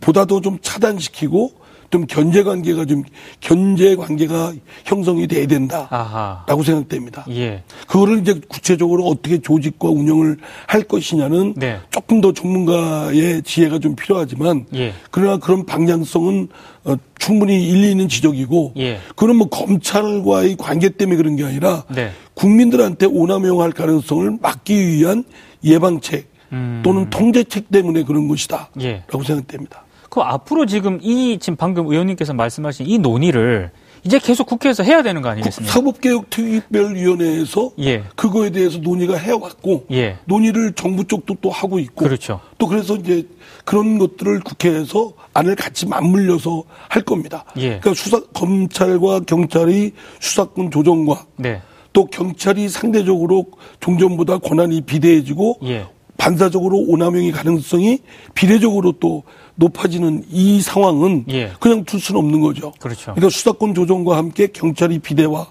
보다도 0.00 0.40
좀 0.40 0.58
차단시키고 0.60 1.52
좀 1.90 2.06
견제 2.06 2.42
관계가 2.42 2.84
좀 2.84 3.02
견제 3.40 3.96
관계가 3.96 4.52
형성이 4.84 5.26
돼야 5.26 5.46
된다라고 5.46 5.94
아하. 5.94 6.44
생각됩니다. 6.64 7.24
예. 7.30 7.62
그거를 7.86 8.20
이제 8.20 8.40
구체적으로 8.48 9.04
어떻게 9.06 9.38
조직과 9.38 9.88
운영을 9.88 10.36
할 10.66 10.82
것이냐는 10.82 11.54
네. 11.56 11.78
조금 11.90 12.20
더 12.20 12.32
전문가의 12.32 13.42
지혜가 13.42 13.78
좀 13.78 13.94
필요하지만 13.96 14.66
예. 14.74 14.92
그러나 15.10 15.38
그런 15.38 15.64
방향성은 15.64 16.48
어, 16.84 16.96
충분히 17.18 17.68
일리 17.68 17.90
있는 17.90 18.08
지적이고 18.08 18.74
예. 18.78 18.98
그건 19.14 19.36
뭐 19.36 19.48
검찰과의 19.48 20.56
관계 20.56 20.88
때문에 20.88 21.16
그런 21.16 21.36
게 21.36 21.44
아니라 21.44 21.84
네. 21.88 22.10
국민들한테 22.34 23.06
오남용할 23.06 23.72
가능성을 23.72 24.38
막기 24.40 24.86
위한 24.88 25.24
예방책 25.64 26.28
음. 26.52 26.82
또는 26.84 27.10
통제책 27.10 27.70
때문에 27.70 28.04
그런 28.04 28.28
것이다. 28.28 28.70
예. 28.80 29.02
라고 29.08 29.22
생각됩니다. 29.24 29.85
그 30.16 30.22
앞으로 30.22 30.64
지금 30.64 30.98
이 31.02 31.36
지금 31.38 31.56
방금 31.56 31.88
의원님께서 31.88 32.32
말씀하신 32.32 32.86
이 32.86 32.96
논의를 32.96 33.70
이제 34.02 34.18
계속 34.18 34.46
국회에서 34.46 34.82
해야 34.82 35.02
되는 35.02 35.20
거 35.20 35.28
아니겠습니까? 35.28 35.70
사법개혁특위별위원회에서 35.74 37.72
예. 37.80 38.02
그거에 38.14 38.48
대해서 38.48 38.78
논의가 38.78 39.18
해왔고 39.18 39.84
예. 39.92 40.16
논의를 40.24 40.72
정부 40.72 41.04
쪽도 41.04 41.36
또 41.42 41.50
하고 41.50 41.78
있고 41.78 42.06
그렇죠. 42.06 42.40
또 42.56 42.66
그래서 42.66 42.96
이제 42.96 43.28
그런 43.66 43.98
것들을 43.98 44.40
국회에서 44.40 45.12
안을 45.34 45.54
같이 45.54 45.86
맞물려서 45.86 46.64
할 46.88 47.02
겁니다. 47.02 47.44
예. 47.58 47.78
그러니까 47.78 47.92
수사 47.92 48.18
검찰과 48.32 49.20
경찰의 49.26 49.92
수사권 50.20 50.70
조정과 50.70 51.26
네. 51.36 51.60
또 51.92 52.06
경찰이 52.06 52.70
상대적으로 52.70 53.44
종전보다 53.80 54.38
권한이 54.38 54.80
비대해지고 54.80 55.58
예. 55.64 55.84
반사적으로 56.16 56.78
오남용의 56.78 57.32
가능성이 57.32 57.98
비례적으로 58.34 58.92
또 58.92 59.22
높아지는 59.56 60.24
이 60.30 60.60
상황은 60.60 61.24
예. 61.30 61.52
그냥 61.60 61.84
둘 61.84 62.00
수는 62.00 62.20
없는 62.20 62.40
거죠. 62.40 62.72
그렇죠. 62.78 63.12
그러니까 63.14 63.30
수사권 63.30 63.74
조정과 63.74 64.16
함께 64.16 64.46
경찰이 64.46 64.98
비대화 65.00 65.46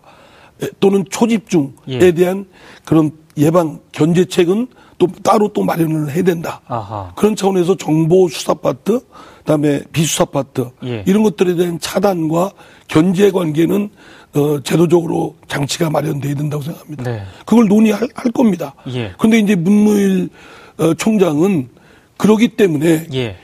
또는 0.80 1.04
초집중에 1.10 1.70
예. 1.90 2.12
대한 2.12 2.46
그런 2.86 3.12
예방 3.38 3.80
견제책은 3.92 4.68
또 4.98 5.08
따로 5.24 5.50
또 5.50 5.64
마련을 5.64 6.12
해야 6.12 6.24
된다. 6.24 6.62
아하. 6.68 7.12
그런 7.16 7.36
차원에서 7.36 7.76
정보 7.76 8.30
수사 8.30 8.54
파트, 8.54 9.02
그다음에 9.40 9.82
비수사 9.92 10.24
파트 10.26 10.70
예. 10.86 11.04
이런 11.06 11.24
것들에 11.24 11.56
대한 11.56 11.80
차단과 11.80 12.52
견제 12.88 13.30
관계는 13.32 13.90
어, 14.36 14.60
제도적으로 14.62 15.36
장치가 15.48 15.90
마련돼야 15.90 16.36
된다고 16.36 16.64
생각합니다. 16.64 17.04
네. 17.04 17.24
그걸 17.46 17.68
논의할 17.68 18.08
할 18.14 18.32
겁니다. 18.32 18.74
예. 18.88 19.14
그런데 19.18 19.40
이제 19.40 19.56
문무일 19.56 20.30
어, 20.78 20.94
총장은 20.94 21.70
그러기 22.18 22.50
때문에 22.50 23.08
예. 23.14 23.38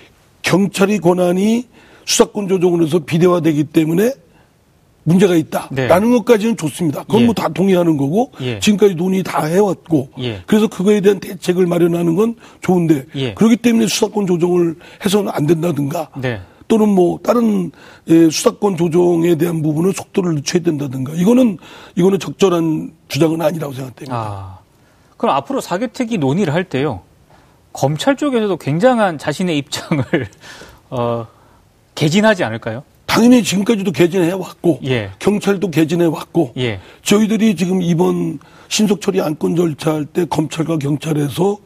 경찰의 0.51 0.99
권한이 0.99 1.67
수사권 2.05 2.49
조정으로 2.49 2.85
해서 2.85 2.99
비대화되기 2.99 3.65
때문에 3.65 4.13
문제가 5.03 5.35
있다라는 5.35 6.11
네. 6.11 6.17
것까지는 6.17 6.57
좋습니다. 6.57 7.03
그건 7.03 7.21
예. 7.21 7.25
뭐다 7.25 7.49
동의하는 7.49 7.97
거고 7.97 8.31
예. 8.41 8.59
지금까지 8.59 8.95
논의 8.95 9.23
다 9.23 9.45
해왔고 9.45 10.09
예. 10.19 10.43
그래서 10.45 10.67
그거에 10.67 11.01
대한 11.01 11.19
대책을 11.19 11.65
마련하는 11.65 12.15
건 12.15 12.35
좋은데 12.61 13.05
예. 13.15 13.33
그렇기 13.33 13.57
때문에 13.57 13.87
수사권 13.87 14.27
조정을 14.27 14.75
해서는 15.03 15.31
안 15.33 15.47
된다든가 15.47 16.09
네. 16.17 16.41
또는 16.67 16.89
뭐 16.89 17.19
다른 17.23 17.71
예, 18.09 18.29
수사권 18.29 18.77
조정에 18.77 19.35
대한 19.35 19.61
부분은 19.61 19.93
속도를 19.93 20.35
늦춰야 20.35 20.61
된다든가 20.61 21.13
이거는 21.13 21.57
이거는 21.95 22.19
적절한 22.19 22.91
주장은 23.07 23.41
아니라고 23.41 23.73
생각됩니다. 23.73 24.15
아. 24.15 24.59
그럼 25.17 25.35
앞으로 25.35 25.61
사개특위 25.61 26.17
논의를 26.17 26.53
할 26.53 26.63
때요. 26.63 27.01
검찰 27.73 28.15
쪽에서도 28.15 28.57
굉장한 28.57 29.17
자신의 29.17 29.57
입장을 29.57 30.03
어, 30.89 31.27
개진하지 31.95 32.43
않을까요? 32.43 32.83
당연히 33.05 33.43
지금까지도 33.43 33.91
개진해 33.91 34.31
왔고 34.31 34.79
예. 34.85 35.11
경찰도 35.19 35.69
개진해 35.69 36.05
왔고 36.05 36.53
예. 36.57 36.79
저희들이 37.03 37.55
지금 37.57 37.81
이번 37.81 38.39
신속 38.69 39.01
처리 39.01 39.19
안건 39.19 39.57
절차할 39.57 40.05
때 40.05 40.25
검찰과 40.25 40.77
경찰에서 40.77 41.57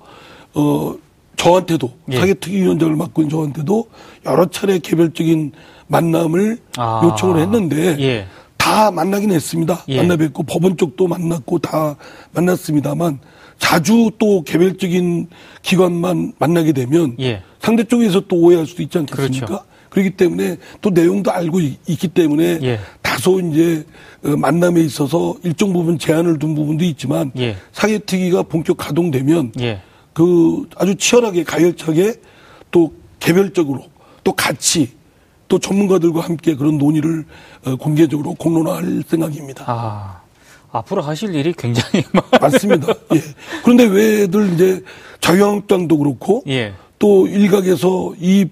어 0.55 0.95
저한테도 1.35 1.91
예. 2.11 2.17
사개특위위원장을 2.17 2.95
맡고 2.95 3.21
있는 3.21 3.29
저한테도 3.29 3.87
여러 4.25 4.49
차례 4.49 4.79
개별적인 4.79 5.51
만남을 5.85 6.57
아. 6.77 7.01
요청을 7.03 7.39
했는데 7.39 7.95
예. 7.99 8.27
다 8.57 8.89
만나긴 8.89 9.31
했습니다. 9.31 9.83
예. 9.89 9.97
만나 9.97 10.15
뵙고 10.15 10.41
법원 10.43 10.77
쪽도 10.77 11.07
만났고 11.07 11.59
다 11.59 11.95
만났습니다만 12.33 13.19
자주 13.57 14.11
또 14.19 14.43
개별적인 14.43 15.27
기관만 15.61 16.33
만나게 16.37 16.71
되면 16.71 17.15
예. 17.19 17.41
상대 17.59 17.83
쪽에서 17.83 18.21
또 18.27 18.37
오해할 18.37 18.65
수도 18.65 18.83
있지 18.83 18.97
않겠습니까? 18.97 19.45
그렇죠. 19.45 19.65
그렇기 19.89 20.11
때문에 20.11 20.57
또 20.81 20.89
내용도 20.89 21.31
알고 21.31 21.61
있, 21.61 21.79
기 21.85 22.07
때문에 22.09 22.59
예. 22.61 22.79
다소 23.01 23.39
이제 23.39 23.85
어, 24.23 24.35
만남에 24.35 24.81
있어서 24.81 25.35
일정 25.43 25.71
부분 25.71 25.97
제한을 25.97 26.37
둔 26.37 26.53
부분도 26.53 26.83
있지만 26.83 27.31
예. 27.37 27.55
사개특위가 27.71 28.43
본격 28.43 28.77
가동되면 28.77 29.53
예. 29.61 29.81
그 30.13 30.67
아주 30.75 30.95
치열하게 30.95 31.43
가열차게 31.43 32.15
또 32.71 32.93
개별적으로 33.19 33.85
또 34.23 34.33
같이 34.33 34.89
또 35.47 35.59
전문가들과 35.59 36.21
함께 36.21 36.55
그런 36.55 36.77
논의를 36.77 37.25
어, 37.65 37.75
공개적으로 37.77 38.33
공론화할 38.33 39.03
생각입니다. 39.07 39.63
아. 39.67 40.24
앞으로 40.77 41.01
하실 41.01 41.33
일이 41.35 41.53
굉장히 41.53 42.03
많 42.13 42.23
맞습니다. 42.41 42.87
예. 43.13 43.21
그런데 43.63 43.85
왜들 43.85 44.53
이제 44.53 44.83
자유한국당도 45.21 45.97
그렇고 45.97 46.43
예. 46.47 46.73
또 46.99 47.27
일각에서 47.27 48.13
이 48.19 48.47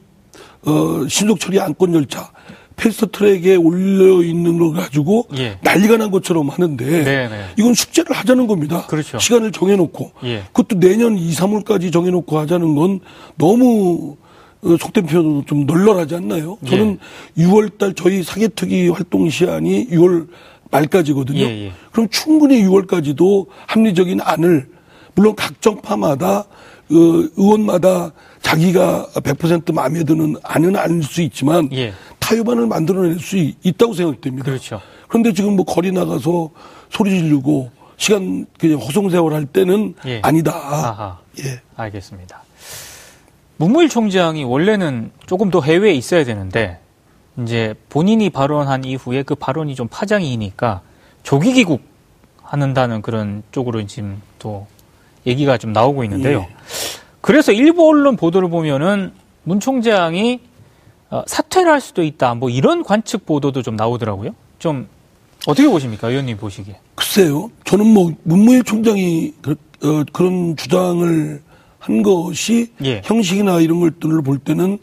어, 0.66 1.08
신속 1.08 1.40
처리 1.40 1.60
안건 1.60 1.94
절차 1.94 2.32
패스트 2.76 3.08
트랙에 3.12 3.56
올려 3.56 4.24
있는 4.24 4.58
걸 4.58 4.74
가지고 4.74 5.28
예. 5.38 5.58
난리가 5.62 5.98
난 5.98 6.12
것처럼 6.12 6.50
하는데 6.50 6.86
네네. 6.86 7.46
이건 7.58 7.74
숙제를 7.74 8.16
하자는 8.16 8.48
겁니다. 8.48 8.86
그렇죠. 8.88 9.20
시간을 9.20 9.52
정해놓고 9.52 10.12
예. 10.24 10.44
그것도 10.54 10.80
내년 10.80 11.18
2, 11.18 11.32
3월까지 11.32 11.92
정해놓고 11.94 12.40
하자는 12.40 12.76
건 12.76 13.00
너무 13.38 14.18
어, 14.64 14.78
속된 14.80 15.06
표현으로 15.06 15.44
좀 15.46 15.66
널널하지 15.66 16.16
않나요? 16.16 16.58
저는 16.68 16.98
예. 17.38 17.44
6월달 17.44 17.96
저희 17.96 18.24
사개특위 18.24 18.90
활동 18.90 19.30
시한이 19.30 19.88
6월 19.90 20.28
말까지거든요. 20.74 21.40
예, 21.40 21.66
예. 21.68 21.72
그럼 21.92 22.10
충분히 22.10 22.64
6월까지도 22.64 23.48
합리적인 23.68 24.20
안을 24.22 24.68
물론 25.16 25.36
각 25.36 25.62
정파마다 25.62 26.40
어, 26.40 26.46
의원마다 27.38 28.12
자기가 28.42 29.08
100% 29.14 29.74
마음에 29.74 30.04
드는 30.04 30.36
안은 30.44 30.76
아닐 30.76 31.04
수 31.04 31.22
있지만 31.22 31.70
예. 31.74 31.94
타협안을 32.20 32.68
만들어낼 32.68 33.20
수 33.20 33.38
있- 33.38 33.56
있다고 33.64 33.94
생각됩니다. 33.94 34.46
그렇죠. 34.46 34.82
그런데 35.08 35.32
지금 35.34 35.56
뭐 35.56 35.64
거리 35.66 35.92
나가서 35.92 36.50
소리 36.90 37.12
지르고 37.22 37.70
시간 37.98 38.46
그냥 38.60 38.80
호송세월 38.80 39.34
할 39.34 39.46
때는 39.46 39.94
예. 40.06 40.20
아니다. 40.24 40.52
아하. 40.56 41.20
예. 41.40 41.62
알겠습니다. 41.76 42.44
문무일 43.58 43.88
총장이 43.88 44.44
원래는 44.44 45.12
조금 45.26 45.50
더 45.52 45.62
해외에 45.62 45.94
있어야 45.94 46.24
되는데 46.26 46.80
이제 47.40 47.74
본인이 47.90 48.30
발언한 48.30 48.84
이후에 48.86 49.24
그 49.24 49.36
발언이 49.36 49.76
좀 49.76 49.88
파장이니까 49.88 50.82
조기 51.24 51.54
귀국 51.54 51.82
하는다는 52.42 53.02
그런 53.02 53.44
쪽으로 53.52 53.86
지금 53.88 54.22
또 54.38 54.68
얘기가 55.26 55.58
좀 55.58 55.74
나오고 55.74 56.04
있는데요. 56.04 56.40
예. 56.40 56.50
그래서 57.22 57.52
일부 57.52 57.88
언론 57.88 58.16
보도를 58.16 58.50
보면은 58.50 59.14
문 59.44 59.60
총장이 59.60 60.42
어, 61.10 61.24
사퇴를 61.26 61.72
할 61.72 61.82
수도 61.82 62.04
있다. 62.04 62.34
뭐 62.36 62.50
이런 62.50 62.84
관측 62.84 63.26
보도도 63.26 63.62
좀 63.62 63.76
나오더라고요. 63.76 64.36
좀 64.60 64.88
어떻게 65.48 65.68
보십니까, 65.68 66.10
의원님 66.10 66.38
보시기에? 66.38 66.80
글쎄요. 66.96 67.52
저는 67.66 67.86
뭐 67.86 68.12
문무일 68.24 68.64
총장이 68.64 69.34
그, 69.42 69.52
어, 69.84 70.04
그런 70.12 70.56
주장을 70.56 71.42
한 71.80 72.04
것이 72.04 72.72
예. 72.84 73.02
형식이나 73.04 73.60
이런 73.60 73.80
것들을 73.80 74.22
볼 74.22 74.40
때는 74.40 74.80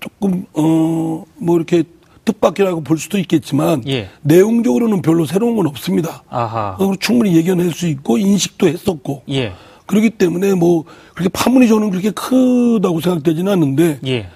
조금 0.00 0.44
어 0.54 1.24
뭐 1.40 1.56
이렇게 1.56 1.84
뜻밖이라고 2.24 2.82
볼 2.82 2.98
수도 2.98 3.18
있겠지만 3.18 3.82
예. 3.88 4.10
내용적으로는 4.22 5.02
별로 5.02 5.24
새로운 5.24 5.56
건 5.56 5.66
없습니다. 5.66 6.22
아하. 6.28 6.76
어, 6.78 6.92
충분히 7.00 7.34
예견할 7.36 7.70
수 7.70 7.86
있고 7.88 8.18
인식도 8.18 8.68
했었고 8.68 9.22
예. 9.30 9.52
그렇기 9.86 10.10
때문에 10.10 10.54
뭐 10.54 10.84
그렇게 11.14 11.30
파문이 11.30 11.68
저는 11.68 11.90
그렇게 11.90 12.10
크다고 12.10 13.00
생각되지는 13.00 13.50
않는데 13.52 14.00
예. 14.06 14.28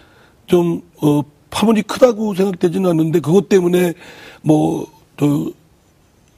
좀, 0.47 0.81
어, 1.03 1.23
파문이 1.51 1.83
크다고 1.83 2.35
생각되지는 2.35 2.89
않는데 2.89 3.21
그것 3.21 3.49
때문에 3.51 3.93
뭐, 4.41 4.87
저, 5.19 5.51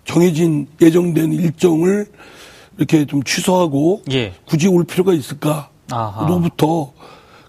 정해진 0.04 0.66
예정된 0.80 1.32
일정을 1.32 2.06
이렇게 2.78 3.04
좀 3.06 3.22
취소하고 3.22 4.02
예. 4.10 4.32
굳이 4.44 4.66
올 4.66 4.82
필요가 4.84 5.12
있을까? 5.14 5.68
아하. 5.92 6.26
로부터 6.26 6.92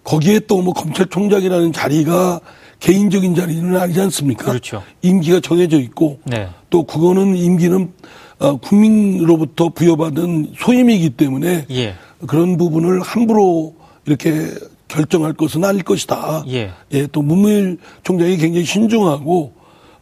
거기에 0.05 0.39
또 0.41 0.61
뭐 0.61 0.73
검찰총장이라는 0.73 1.73
자리가 1.73 2.39
개인적인 2.79 3.35
자리는 3.35 3.75
아니지 3.75 3.99
않습니까? 4.01 4.45
그렇죠. 4.45 4.81
임기가 5.01 5.39
정해져 5.41 5.79
있고 5.79 6.19
네. 6.25 6.47
또 6.69 6.83
그거는 6.83 7.35
임기는 7.35 7.91
어, 8.39 8.57
국민으로부터 8.57 9.69
부여받은 9.69 10.53
소임이기 10.57 11.11
때문에 11.11 11.65
예. 11.71 11.95
그런 12.27 12.57
부분을 12.57 13.01
함부로 13.01 13.75
이렇게 14.05 14.49
결정할 14.87 15.33
것은 15.33 15.63
아닐 15.63 15.83
것이다. 15.83 16.43
예. 16.49 16.71
또 17.11 17.21
문무일 17.21 17.77
총장이 18.03 18.37
굉장히 18.37 18.65
신중하고 18.65 19.53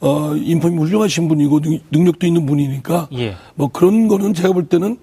어 0.02 0.36
인품이 0.36 0.78
훌륭하신 0.80 1.28
분이고 1.30 1.62
능- 1.62 1.80
능력도 1.92 2.28
있는 2.28 2.46
분이니까 2.46 3.08
예. 3.14 3.36
뭐 3.56 3.70
그런 3.70 4.08
거는 4.10 4.34
제가 4.34 4.52
볼 4.52 4.68
때는 4.68 4.98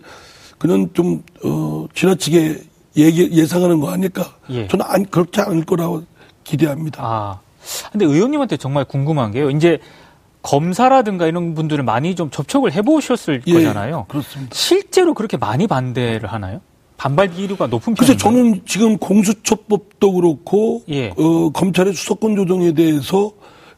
그냥 0.58 0.90
좀어 0.92 1.88
지나치게 1.94 2.58
얘기, 2.96 3.30
예상하는 3.32 3.80
거 3.80 3.90
아닐까. 3.90 4.34
예. 4.50 4.66
저는 4.68 4.84
안, 4.88 5.04
그렇지 5.06 5.40
않을 5.40 5.64
거라고 5.64 6.04
기대합니다. 6.44 7.02
아. 7.02 7.40
근데 7.92 8.04
의원님한테 8.04 8.56
정말 8.56 8.84
궁금한 8.84 9.32
게요. 9.32 9.50
이제 9.50 9.78
검사라든가 10.42 11.26
이런 11.26 11.54
분들은 11.54 11.84
많이 11.84 12.14
좀 12.14 12.30
접촉을 12.30 12.72
해보셨을 12.72 13.42
예, 13.46 13.52
거잖아요. 13.52 14.06
그렇습니다. 14.08 14.54
실제로 14.54 15.14
그렇게 15.14 15.36
많이 15.36 15.66
반대를 15.66 16.32
하나요? 16.32 16.60
반발 16.96 17.30
기류가 17.30 17.66
높은 17.66 17.94
편인가요? 17.94 18.18
저는 18.18 18.62
지금 18.66 18.98
공수처법도 18.98 20.12
그렇고 20.12 20.82
예. 20.90 21.08
어, 21.16 21.50
검찰의 21.50 21.94
수사권 21.94 22.36
조정에 22.36 22.72
대해서 22.72 23.32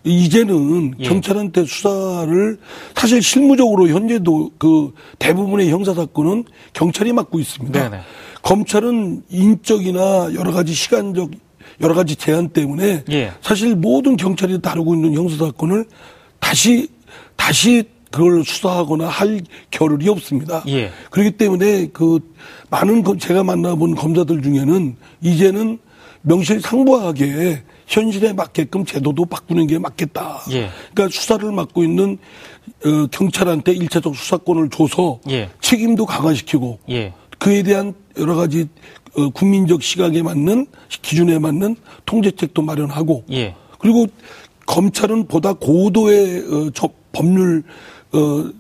이제는 0.05 0.95
예. 0.99 1.05
경찰한테 1.05 1.65
수사를 1.65 2.59
사실 2.95 3.23
실무적으로 3.23 3.89
현재도 3.89 4.53
그 4.59 4.93
대부분의 5.19 5.71
형사 5.71 5.95
사건은 5.95 6.45
경찰이 6.73 7.13
맡고 7.13 7.39
있습니다. 7.39 7.91
네네. 7.91 8.03
검찰은 8.43 9.23
인적이나 9.31 10.31
여러 10.35 10.53
가지 10.53 10.75
시간적 10.75 11.31
여러 11.81 11.95
가지 11.95 12.17
제한 12.17 12.49
때문에 12.51 13.05
예. 13.11 13.33
사실 13.41 13.75
모든 13.75 14.17
경찰이 14.17 14.61
다루고 14.61 14.95
있는 14.95 15.15
형사 15.15 15.37
사건을 15.47 15.87
다시 16.39 16.89
다시 17.37 17.85
그걸 18.11 18.45
수사하거나 18.45 19.09
할 19.09 19.41
겨를이 19.71 20.09
없습니다. 20.11 20.63
예. 20.69 20.91
그렇기 21.11 21.33
때문에 21.33 21.89
그 21.93 22.19
많은 22.71 23.03
검- 23.03 23.19
제가 23.19 23.43
만나본 23.43 23.95
검사들 23.95 24.43
중에는 24.43 24.97
이제는 25.23 25.79
명실상부하게 26.23 27.63
현실에 27.87 28.33
맞게끔 28.33 28.85
제도도 28.85 29.25
바꾸는 29.25 29.67
게 29.67 29.79
맞겠다. 29.79 30.43
예. 30.53 30.69
그러니까 30.95 31.17
수사를 31.19 31.51
맡고 31.51 31.83
있는 31.85 32.19
어, 32.85 33.07
경찰한테 33.11 33.73
일차적 33.73 34.15
수사권을 34.15 34.69
줘서 34.71 35.21
예. 35.31 35.49
책임도 35.61 36.07
강화시키고 36.07 36.79
예. 36.91 37.13
그에 37.39 37.63
대한 37.63 37.95
여러 38.19 38.35
가지 38.35 38.69
어, 39.17 39.29
국민적 39.31 39.83
시각에 39.83 40.23
맞는 40.23 40.67
기준에 41.03 41.39
맞는 41.39 41.77
통제책도 42.07 42.63
마련하고 42.63 43.25
예. 43.33 43.55
그리고 43.79 44.07
검찰은 44.67 45.27
보다 45.27 45.53
고도의 45.53 46.39
어, 46.41 46.71
저 46.75 46.89
법률 47.13 47.63
어, 48.13 48.51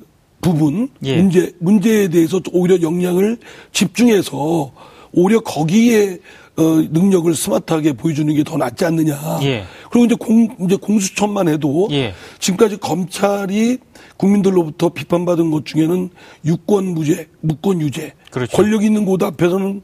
부분 0.40 0.88
예. 1.04 1.16
문제 1.16 1.52
문제에 1.60 2.08
대해서 2.08 2.40
오히려 2.52 2.80
역량을 2.82 3.38
집중해서 3.72 4.72
오히려 5.12 5.40
거기에 5.40 6.18
어, 6.56 6.62
능력을 6.90 7.34
스마트하게 7.34 7.94
보여주는 7.94 8.34
게 8.34 8.42
더 8.44 8.56
낫지 8.58 8.84
않느냐. 8.84 9.40
예. 9.42 9.64
그리고 9.90 10.04
이제 10.04 10.14
공 10.16 10.48
이제 10.66 10.76
공수처만 10.76 11.48
해도 11.48 11.88
예. 11.92 12.12
지금까지 12.40 12.76
검찰이 12.78 13.78
국민들로부터 14.22 14.90
비판받은 14.90 15.50
것 15.50 15.66
중에는 15.66 16.10
유권 16.44 16.94
무죄, 16.94 17.26
무권 17.40 17.80
유죄, 17.80 18.12
그렇죠. 18.30 18.56
권력 18.56 18.84
있는 18.84 19.04
곳 19.04 19.20
앞에서는 19.20 19.82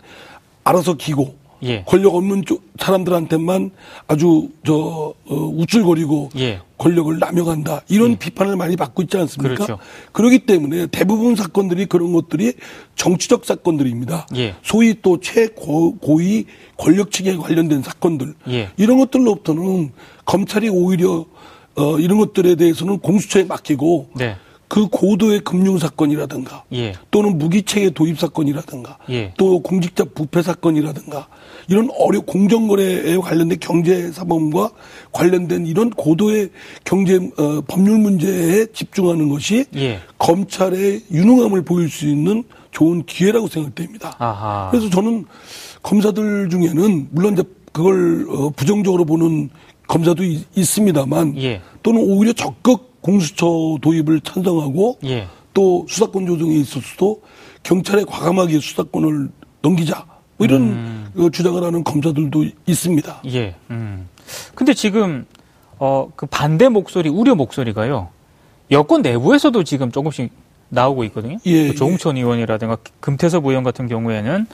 알아서 0.62 0.94
기고 0.94 1.35
예. 1.64 1.83
권력 1.85 2.14
없는 2.14 2.44
쪽 2.44 2.62
사람들한테만 2.79 3.72
아주 4.07 4.48
저 4.64 5.12
어, 5.27 5.35
우쭐거리고 5.35 6.31
예. 6.38 6.61
권력을 6.79 7.18
남용한다 7.18 7.83
이런 7.88 8.16
비판을 8.16 8.55
많이 8.55 8.77
받고 8.77 9.03
있지 9.03 9.16
않습니까? 9.16 9.57
그렇죠. 9.57 9.79
그렇기 10.12 10.46
때문에 10.46 10.87
대부분 10.87 11.35
사건들이 11.35 11.87
그런 11.87 12.12
것들이 12.12 12.53
정치적 12.94 13.44
사건들입니다. 13.44 14.29
예. 14.37 14.55
소위 14.62 14.94
또 15.03 15.18
최고위 15.18 16.44
권력층에 16.77 17.37
관련된 17.37 17.83
사건들 17.83 18.35
예. 18.51 18.70
이런 18.77 18.98
것들로부터는 18.98 19.90
검찰이 20.24 20.68
오히려 20.68 21.27
어, 21.78 21.98
이런 21.98 22.18
것들에 22.18 22.56
대해서는 22.56 22.98
공수처에 22.98 23.44
맡기고 23.44 24.10
네. 24.16 24.36
그 24.68 24.86
고도의 24.88 25.40
금융 25.40 25.78
사건이라든가 25.78 26.64
예. 26.74 26.92
또는 27.10 27.38
무기체계 27.38 27.90
도입 27.90 28.18
사건이라든가 28.18 28.98
예. 29.08 29.32
또 29.38 29.60
공직자 29.60 30.04
부패 30.14 30.42
사건이라든가 30.42 31.26
이런 31.68 31.88
어려 31.98 32.20
공정거래에 32.20 33.16
관련된 33.16 33.58
경제 33.60 34.12
사범과 34.12 34.70
관련된 35.12 35.66
이런 35.66 35.88
고도의 35.88 36.50
경제 36.84 37.16
어, 37.16 37.62
법률 37.66 37.98
문제에 37.98 38.66
집중하는 38.66 39.30
것이 39.30 39.64
예. 39.76 40.00
검찰의 40.18 41.04
유능함을 41.10 41.62
보일 41.62 41.88
수 41.88 42.06
있는 42.06 42.44
좋은 42.70 43.04
기회라고 43.06 43.48
생각됩니다. 43.48 44.14
아하. 44.18 44.68
그래서 44.70 44.90
저는 44.90 45.24
검사들 45.82 46.50
중에는 46.50 47.08
물론 47.10 47.32
이제 47.32 47.42
그걸 47.72 48.26
어, 48.28 48.50
부정적으로 48.50 49.04
보는 49.04 49.50
검사도 49.88 50.22
있, 50.22 50.46
있습니다만 50.57 51.37
예. 51.38 51.61
또는 51.83 52.01
오히려 52.03 52.33
적극 52.33 53.01
공수처 53.01 53.46
도입을 53.83 54.20
찬성하고 54.20 54.98
예. 55.05 55.27
또 55.55 55.85
수사권 55.88 56.27
조정에 56.27 56.55
있어서도 56.55 57.22
경찰에 57.64 58.05
과감하게 58.05 58.61
수사권을 58.61 59.31
넘기자 59.62 60.07
뭐 60.37 60.46
이런 60.46 60.62
음. 60.62 61.11
어, 61.16 61.31
주장을 61.31 61.61
하는 61.61 61.83
검사들도 61.83 62.44
있습니다. 62.66 63.22
예. 63.27 63.57
음. 63.70 64.09
근데 64.55 64.72
지금 64.74 65.27
어 65.79 66.09
그 66.14 66.27
반대 66.27 66.68
목소리, 66.68 67.09
우려 67.09 67.35
목소리가요. 67.35 68.09
여권 68.70 69.03
내부에서도 69.03 69.64
지금 69.64 69.90
조금씩 69.90 70.31
나오고 70.68 71.05
있거든요. 71.05 71.38
예, 71.46 71.68
그 71.68 71.74
조홍천 71.74 72.16
의원이라든가 72.16 72.77
금태섭 73.01 73.46
의원 73.46 73.64
같은 73.64 73.88
경우에는 73.88 74.46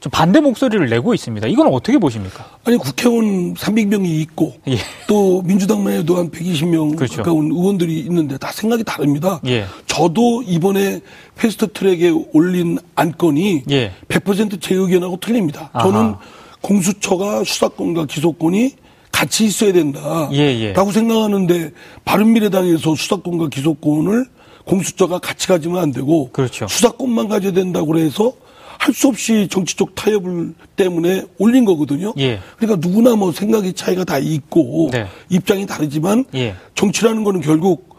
좀 0.00 0.10
반대 0.10 0.40
목소리를 0.40 0.88
내고 0.88 1.12
있습니다. 1.12 1.48
이건 1.48 1.68
어떻게 1.68 1.98
보십니까? 1.98 2.46
아니 2.64 2.76
국회의원 2.76 3.54
300명이 3.54 4.06
있고 4.20 4.54
예. 4.68 4.76
또 5.08 5.42
민주당만 5.42 5.94
해도 5.94 6.16
한 6.16 6.30
120명 6.30 6.96
그렇죠. 6.96 7.16
가까운 7.16 7.50
의원들이 7.50 7.98
있는데 8.00 8.38
다 8.38 8.52
생각이 8.52 8.84
다릅니다. 8.84 9.40
예. 9.46 9.66
저도 9.86 10.42
이번에 10.42 11.00
패스트트랙에 11.36 12.12
올린 12.32 12.78
안건이 12.94 13.64
예. 13.70 13.92
100%제 14.08 14.74
의견하고 14.74 15.18
틀립니다. 15.18 15.70
아하. 15.72 15.90
저는 15.90 16.14
공수처가 16.60 17.42
수사권과 17.44 18.06
기소권이 18.06 18.74
같이 19.10 19.46
있어야 19.46 19.72
된다. 19.72 20.28
예, 20.32 20.38
예. 20.38 20.72
라고 20.74 20.92
생각하는데 20.92 21.72
바른미래당에서 22.04 22.94
수사권과 22.94 23.48
기소권을 23.48 24.26
공수처가 24.64 25.18
같이 25.18 25.48
가지면 25.48 25.78
안 25.78 25.90
되고 25.92 26.30
그렇죠. 26.30 26.68
수사권만 26.68 27.28
가져야 27.28 27.52
된다고 27.52 27.98
해서 27.98 28.32
할 28.78 28.94
수 28.94 29.08
없이 29.08 29.48
정치적 29.50 29.94
타협을 29.94 30.54
때문에 30.76 31.24
올린 31.38 31.64
거거든요. 31.64 32.14
예. 32.18 32.38
그러니까 32.56 32.86
누구나 32.88 33.16
뭐 33.16 33.32
생각의 33.32 33.74
차이가 33.74 34.04
다 34.04 34.18
있고 34.18 34.88
네. 34.92 35.06
입장이 35.28 35.66
다르지만 35.66 36.24
예. 36.34 36.54
정치라는 36.74 37.24
거는 37.24 37.40
결국 37.40 37.96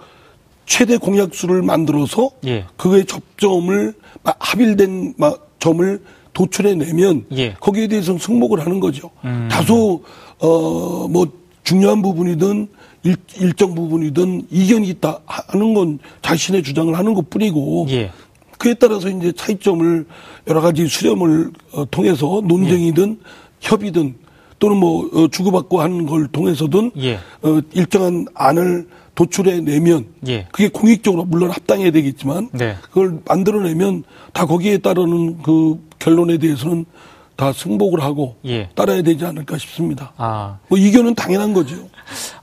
최대 0.65 0.97
공약수를 0.97 1.61
만들어서 1.61 2.31
예. 2.45 2.65
그의 2.77 3.05
접점을 3.05 3.93
마- 4.23 4.33
합일된 4.39 5.13
마- 5.17 5.33
점을 5.59 6.01
도출해 6.33 6.75
내면 6.75 7.25
예. 7.35 7.53
거기에 7.59 7.87
대해서는 7.87 8.19
승복을 8.19 8.59
하는 8.61 8.79
거죠. 8.79 9.09
음. 9.25 9.47
다소 9.51 10.03
어 10.39 11.07
뭐 11.09 11.27
중요한 11.63 12.01
부분이든 12.01 12.67
일, 13.03 13.15
일정 13.39 13.75
부분이든 13.75 14.47
이견이 14.49 14.87
있다 14.89 15.19
하는 15.25 15.73
건 15.73 15.99
자신의 16.21 16.63
주장을 16.63 16.97
하는 16.97 17.13
것 17.13 17.29
뿐이고 17.29 17.87
예. 17.89 18.11
그에 18.59 18.73
따라서 18.75 19.09
이제 19.09 19.31
차이점을 19.31 20.05
여러 20.47 20.61
가지 20.61 20.85
수렴을 20.87 21.51
어, 21.71 21.85
통해서 21.89 22.41
논쟁이든 22.45 23.19
협의든 23.61 24.15
또는 24.59 24.77
뭐 24.77 25.09
어, 25.13 25.27
주고받고 25.29 25.81
하는 25.81 26.05
걸 26.05 26.27
통해서든 26.27 26.91
예. 26.97 27.15
어, 27.41 27.61
일정한 27.73 28.25
안을 28.35 28.87
도출해 29.15 29.61
내면 29.61 30.07
예. 30.27 30.45
그게 30.51 30.67
공익적으로 30.67 31.23
물론 31.25 31.49
합당해야 31.51 31.91
되겠지만 31.91 32.49
네. 32.51 32.75
그걸 32.81 33.19
만들어내면 33.25 34.03
다 34.33 34.45
거기에 34.45 34.77
따르는 34.79 35.41
그 35.41 35.79
결론에 35.97 36.37
대해서는 36.37 36.85
다 37.37 37.53
승복을 37.53 38.01
하고 38.01 38.35
예. 38.45 38.69
따라야 38.75 39.01
되지 39.01 39.25
않을까 39.25 39.57
싶습니다. 39.57 40.11
아. 40.17 40.57
뭐 40.67 40.77
이견은 40.77 41.15
당연한 41.15 41.53
거죠. 41.53 41.75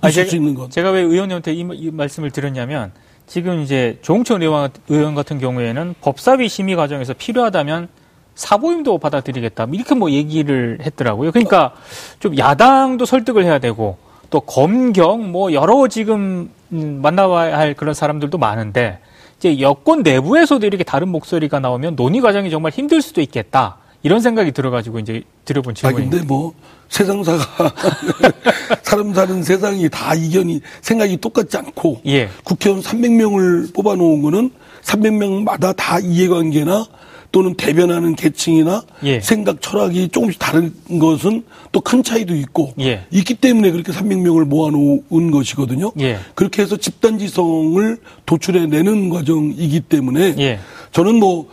아, 0.01 0.09
있을 0.09 0.25
제가- 0.25 0.29
수 0.31 0.37
있는 0.37 0.55
건. 0.55 0.71
제가 0.71 0.91
왜 0.93 1.03
의원님한테 1.03 1.53
이, 1.53 1.67
이 1.75 1.91
말씀을 1.91 2.31
드렸냐면 2.31 2.93
지금 3.27 3.61
이제 3.61 3.99
조홍천 4.03 4.43
의원, 4.43 4.71
의원 4.89 5.15
같은 5.15 5.39
경우에는 5.39 5.95
법사위 6.01 6.49
심의 6.49 6.77
과정에서 6.77 7.13
필요하다면 7.15 7.89
사보임도 8.35 8.99
받아들이겠다 8.99 9.67
이렇게 9.73 9.95
뭐 9.95 10.11
얘기를 10.11 10.79
했더라고요. 10.83 11.33
그러니까 11.33 11.73
좀 12.21 12.37
야당도 12.37 13.05
설득을 13.05 13.45
해야 13.45 13.59
되고 13.59 13.97
또 14.31 14.41
검경 14.41 15.33
뭐 15.33 15.53
여러 15.53 15.89
지금 15.89 16.51
음, 16.73 17.01
만나봐야 17.03 17.59
할 17.59 17.75
그런 17.75 17.95
사람들도 17.95 18.39
많은데 18.39 19.01
이제 19.39 19.61
여권 19.61 20.03
내부에서도 20.03 20.67
이렇게 20.67 20.85
다른 20.85 21.09
목소리가 21.09 21.61
나오면 21.61 21.97
논의 21.97 22.21
과정이 22.21 22.51
정말 22.51 22.73
힘들 22.73 23.03
수도 23.03 23.21
있겠다 23.21 23.79
이런 24.07 24.21
생각이 24.21 24.53
들어가지고 24.53 25.01
이제 25.01 25.25
드려본 25.45 25.73
아 25.73 25.75
질문입니다. 25.75 26.17
근데 26.19 26.27
뭐 26.29 26.55
세상사가 26.89 27.75
사람 28.83 29.13
사는 29.13 29.43
세상이 29.43 29.89
다 29.91 30.15
이견이 30.15 30.61
생각이 30.81 31.17
똑같지 31.17 31.57
않고 31.57 32.03
예. 32.07 32.29
국회의원 32.45 32.85
300명을 32.85 33.75
뽑아놓은 33.75 34.23
거는 34.23 34.53
300명마다 34.85 35.75
다 35.75 35.99
이해관계나 35.99 36.87
또는 37.33 37.55
대변하는 37.55 38.15
계층이나 38.15 38.85
예. 39.03 39.19
생각 39.21 39.61
철학이 39.61 40.11
조금씩 40.11 40.39
다른 40.39 40.73
것은 41.01 41.43
또 41.73 41.81
큰 41.81 42.05
차이도 42.05 42.35
있고 42.37 42.73
예. 42.81 43.07
있기 43.11 43.35
때문에 43.35 43.73
그렇게 43.73 43.91
300명을 43.91 44.45
모아놓은 44.45 45.31
것이거든요. 45.33 45.91
예. 45.99 46.19
그렇게 46.37 46.63
해서 46.63 46.77
집단지성을 46.77 47.99
도출해내는 48.25 49.11
과정이기 49.11 49.81
때문에 49.81 50.37
예. 50.39 50.61
저는 50.93 51.17
뭐, 51.17 51.49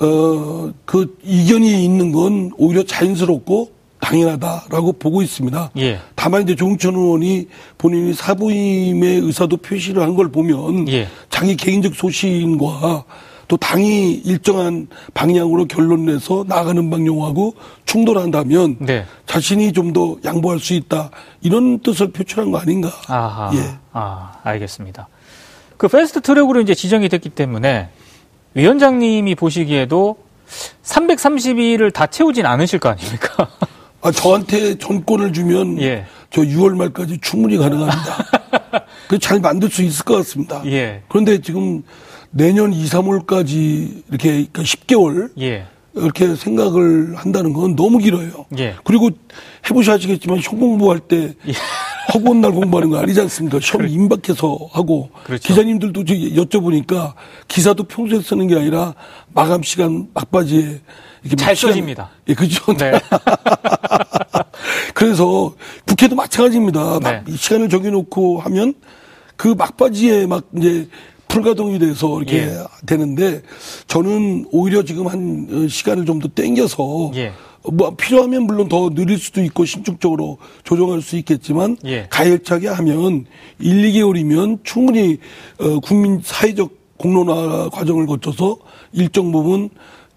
어, 0.00 0.72
그 0.84 1.16
이견이 1.22 1.84
있는 1.84 2.12
건 2.12 2.50
오히려 2.56 2.82
자연스럽고 2.84 3.72
당연하다라고 4.00 4.92
보고 4.94 5.20
있습니다. 5.20 5.72
예. 5.78 5.98
다만 6.14 6.42
이제 6.42 6.54
조홍천 6.54 6.94
의원이 6.94 7.48
본인이 7.78 8.14
사부임의 8.14 9.18
의사도 9.20 9.58
표시를 9.58 10.02
한 10.02 10.16
걸 10.16 10.30
보면 10.32 10.88
예. 10.88 11.06
자기 11.28 11.54
개인적 11.56 11.94
소신과 11.94 13.04
또 13.46 13.56
당이 13.58 14.12
일정한 14.24 14.86
방향으로 15.12 15.66
결론 15.66 16.06
내서 16.06 16.44
나가는 16.48 16.88
방향하고 16.88 17.54
충돌한다면 17.84 18.76
네. 18.80 19.04
자신이 19.26 19.72
좀 19.72 19.92
더 19.92 20.16
양보할 20.24 20.60
수 20.60 20.72
있다 20.72 21.10
이런 21.42 21.80
뜻을 21.80 22.12
표출한 22.12 22.50
거 22.52 22.58
아닌가. 22.58 22.90
아하. 23.08 23.50
예. 23.54 23.74
아, 23.92 24.32
알겠습니다. 24.44 25.08
그 25.76 25.88
패스트 25.88 26.20
트랙으로 26.22 26.60
이제 26.60 26.74
지정이 26.74 27.08
됐기 27.08 27.28
때문에 27.30 27.88
위원장님이 28.54 29.34
보시기에도 29.34 30.16
330일을 30.82 31.92
다 31.92 32.06
채우진 32.06 32.46
않으실 32.46 32.78
거 32.78 32.88
아닙니까? 32.88 33.48
아 34.02 34.10
저한테 34.10 34.78
전권을 34.78 35.32
주면 35.32 35.80
예. 35.82 36.06
저 36.30 36.42
6월 36.42 36.76
말까지 36.76 37.18
충분히 37.20 37.56
가능합니다. 37.56 38.24
그잘 39.08 39.40
만들 39.40 39.68
수 39.70 39.82
있을 39.82 40.04
것 40.04 40.16
같습니다. 40.18 40.62
예. 40.66 41.02
그런데 41.08 41.40
지금 41.40 41.82
내년 42.30 42.72
2, 42.72 42.84
3월까지 42.84 44.04
이렇게 44.08 44.28
그러니까 44.30 44.62
10개월 44.62 45.30
예. 45.40 45.66
이렇게 45.94 46.34
생각을 46.36 47.16
한다는 47.16 47.52
건 47.52 47.74
너무 47.74 47.98
길어요. 47.98 48.46
예. 48.58 48.76
그리고 48.84 49.10
해보셔야지겠지만 49.68 50.40
시험 50.40 50.60
공부할 50.60 51.00
때 51.00 51.34
예. 52.14 52.18
허구한 52.18 52.40
날 52.40 52.52
공부하는 52.52 52.90
거 52.90 52.98
아니지 52.98 53.20
않습니까? 53.20 53.60
시험 53.60 53.86
임박해서 53.86 54.58
하고 54.72 55.10
그렇죠. 55.24 55.46
기자님들도 55.48 56.04
저 56.04 56.14
여쭤보니까 56.14 57.14
기사도 57.48 57.84
평소에 57.84 58.20
쓰는 58.20 58.46
게 58.48 58.56
아니라 58.56 58.94
마감 59.32 59.62
시간 59.62 60.08
막바지에 60.14 60.80
이렇게 61.22 61.36
잘 61.36 61.54
써집니다. 61.54 62.10
예, 62.28 62.34
그죠. 62.34 62.72
네. 62.74 62.92
그래서 64.94 65.54
국회도 65.86 66.14
마찬가지입니다. 66.16 67.00
막 67.00 67.10
네. 67.10 67.22
이 67.28 67.36
시간을 67.36 67.68
정해놓고 67.68 68.40
하면 68.40 68.74
그 69.36 69.48
막바지에 69.48 70.26
막 70.26 70.44
이제 70.56 70.88
불가동이 71.28 71.78
돼서 71.78 72.16
이렇게 72.20 72.38
예. 72.48 72.64
되는데 72.86 73.42
저는 73.86 74.46
오히려 74.50 74.82
지금 74.82 75.06
한 75.06 75.46
어, 75.50 75.68
시간을 75.68 76.04
좀 76.04 76.18
더 76.20 76.28
땡겨서 76.28 77.12
예. 77.14 77.32
뭐 77.62 77.94
필요하면 77.94 78.44
물론 78.44 78.68
더 78.68 78.90
느릴 78.90 79.18
수도 79.18 79.42
있고 79.42 79.64
신축적으로 79.64 80.38
조정할 80.64 81.02
수 81.02 81.16
있겠지만 81.16 81.76
예. 81.84 82.06
가열차게 82.08 82.68
하면 82.68 83.26
1, 83.58 83.92
2개월이면 83.92 84.60
충분히 84.64 85.18
어, 85.58 85.80
국민 85.80 86.20
사회적 86.22 86.70
공론화 86.96 87.70
과정을 87.70 88.06
거쳐서 88.06 88.58
일정 88.92 89.32
부분 89.32 89.70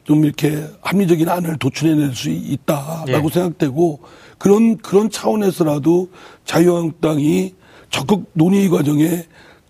좀 0.03 0.25
이렇게 0.25 0.65
합리적인 0.82 1.27
안을 1.27 1.58
도출해낼 1.58 2.13
수 2.13 2.29
있다라고 2.29 3.29
예. 3.29 3.34
생각되고 3.34 3.99
그런 4.38 4.77
그런 4.77 5.10
차원에서라도 5.10 6.10
자유한국당이 6.45 7.56
적극 7.89 8.29
논의 8.34 8.69
과정에 8.69 9.23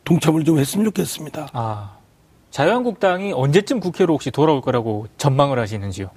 동참을 0.04 0.44
좀 0.44 0.60
했으면 0.60 0.86
좋겠습니다. 0.86 1.50
아. 1.54 1.98
자유한국당이 2.50 3.34
언제쯤 3.34 3.80
국회로 3.80 4.14
혹시 4.14 4.30
돌아올 4.30 4.62
거라고 4.62 5.08
전망을 5.18 5.58
하시는지요? 5.58 6.10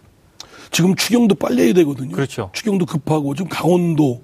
지금 0.71 0.95
추경도 0.95 1.35
빨리 1.37 1.63
해야 1.63 1.73
되거든요. 1.75 2.13
그렇죠. 2.13 2.51
추경도 2.53 2.87
급하고 2.87 3.35
지금 3.35 3.49
강원도 3.49 4.23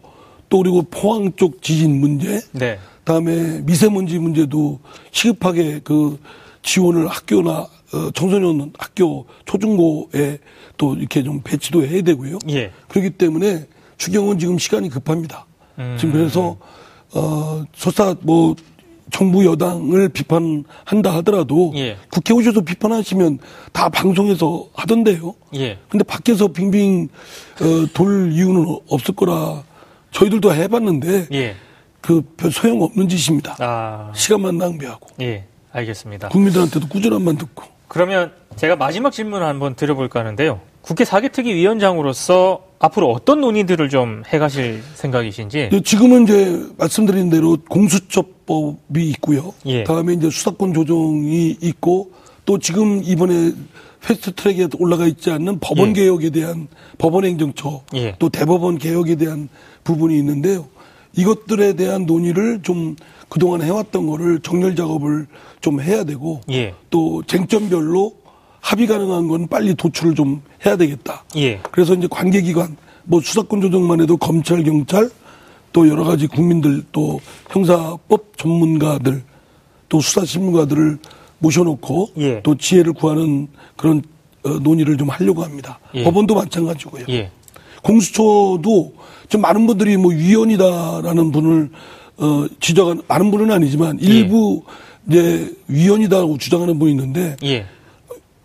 또 0.48 0.58
그리고 0.58 0.82
포항 0.82 1.32
쪽 1.36 1.62
지진 1.62 2.00
문제 2.00 2.40
네. 2.52 2.78
다음에 3.04 3.60
미세먼지 3.62 4.18
문제도 4.18 4.78
시급하게 5.10 5.80
그 5.82 6.18
지원을 6.62 7.08
학교나 7.08 7.68
어, 7.94 8.10
청소년 8.14 8.72
학교 8.78 9.26
초중고에 9.44 10.38
또 10.76 10.94
이렇게 10.94 11.22
좀 11.22 11.40
배치도 11.42 11.84
해야 11.84 12.02
되고요. 12.02 12.38
예. 12.50 12.72
그렇기 12.88 13.10
때문에 13.10 13.66
추경은 13.98 14.38
지금 14.38 14.58
시간이 14.58 14.88
급합니다. 14.88 15.46
음. 15.78 15.96
지금 15.98 16.12
그래서 16.12 16.56
어 17.14 17.64
설사 17.74 18.14
뭐 18.22 18.54
정부 19.12 19.44
여당을 19.44 20.08
비판한다 20.08 21.14
하더라도 21.18 21.72
예. 21.76 21.96
국회 22.10 22.32
오셔서 22.32 22.62
비판하시면 22.62 23.38
다 23.72 23.88
방송에서 23.88 24.66
하던데요. 24.74 25.34
예. 25.54 25.78
근데 25.88 26.02
밖에서 26.02 26.48
빙빙 26.48 27.08
어, 27.60 27.86
돌 27.92 28.32
이유는 28.32 28.78
없을 28.88 29.14
거라 29.14 29.62
저희들도 30.10 30.52
해봤는데 30.52 31.28
예. 31.32 31.54
그별 32.00 32.50
소용 32.50 32.82
없는 32.82 33.08
짓입니다. 33.08 33.56
아. 33.60 34.10
시간만 34.14 34.58
낭비하고 34.58 35.08
예. 35.20 35.44
알겠습니다. 35.72 36.30
국민들한테도 36.30 36.88
꾸준함만 36.88 37.36
듣고 37.36 37.64
그러면 37.88 38.32
제가 38.56 38.76
마지막 38.76 39.12
질문을 39.12 39.46
한번 39.46 39.74
드려볼까 39.74 40.20
하는데요. 40.20 40.60
국회 40.80 41.04
사개특위 41.04 41.54
위원장으로서 41.54 42.64
앞으로 42.82 43.12
어떤 43.12 43.40
논의들을 43.40 43.88
좀 43.88 44.24
해가실 44.26 44.82
생각이신지. 44.94 45.68
네, 45.70 45.80
지금은 45.82 46.24
이제 46.24 46.66
말씀드린 46.76 47.30
대로 47.30 47.56
공수처법이 47.68 49.08
있고요. 49.10 49.54
예. 49.66 49.84
다음에 49.84 50.14
이제 50.14 50.28
수사권 50.28 50.74
조정이 50.74 51.56
있고 51.60 52.10
또 52.44 52.58
지금 52.58 53.00
이번에 53.04 53.52
패스트트랙에 54.00 54.66
올라가 54.80 55.06
있지 55.06 55.30
않는 55.30 55.60
법원 55.60 55.90
예. 55.90 55.92
개혁에 55.92 56.30
대한 56.30 56.66
법원 56.98 57.24
행정처 57.24 57.82
예. 57.94 58.16
또 58.18 58.28
대법원 58.28 58.78
개혁에 58.78 59.14
대한 59.14 59.48
부분이 59.84 60.18
있는데요. 60.18 60.66
이것들에 61.14 61.74
대한 61.74 62.04
논의를 62.04 62.62
좀 62.62 62.96
그동안 63.28 63.62
해왔던 63.62 64.08
거를 64.08 64.40
정렬 64.40 64.74
작업을 64.74 65.28
좀 65.60 65.80
해야 65.80 66.02
되고 66.02 66.40
예. 66.50 66.74
또 66.90 67.22
쟁점별로 67.28 68.21
합의 68.62 68.86
가능한 68.86 69.28
건 69.28 69.48
빨리 69.48 69.74
도출을 69.74 70.14
좀 70.14 70.40
해야 70.64 70.76
되겠다. 70.76 71.24
예. 71.36 71.60
그래서 71.70 71.94
이제 71.94 72.06
관계기관, 72.08 72.76
뭐 73.04 73.20
수사권 73.20 73.60
조정만 73.60 74.00
해도 74.00 74.16
검찰, 74.16 74.62
경찰, 74.62 75.10
또 75.72 75.88
여러 75.88 76.04
가지 76.04 76.26
국민들, 76.26 76.82
또 76.92 77.20
형사법 77.50 78.38
전문가들, 78.38 79.22
또 79.88 80.00
수사신문가들을 80.00 80.98
모셔놓고 81.40 82.10
예. 82.18 82.40
또 82.42 82.56
지혜를 82.56 82.92
구하는 82.92 83.48
그런 83.76 84.02
어, 84.44 84.50
논의를 84.50 84.96
좀 84.96 85.08
하려고 85.08 85.42
합니다. 85.42 85.80
예. 85.94 86.04
법원도 86.04 86.34
마찬가지고요. 86.34 87.04
예. 87.10 87.30
공수처도 87.82 88.92
좀 89.28 89.40
많은 89.40 89.66
분들이 89.66 89.96
뭐 89.96 90.12
위원이다라는 90.12 91.32
분을 91.32 91.70
어 92.18 92.46
지적한 92.60 93.02
많은 93.08 93.30
분은 93.30 93.50
아니지만 93.50 93.98
일부 93.98 94.62
이제 95.08 95.52
위원이다고 95.66 96.38
주장하는 96.38 96.78
분이 96.78 96.92
있는데 96.92 97.36
예. 97.42 97.66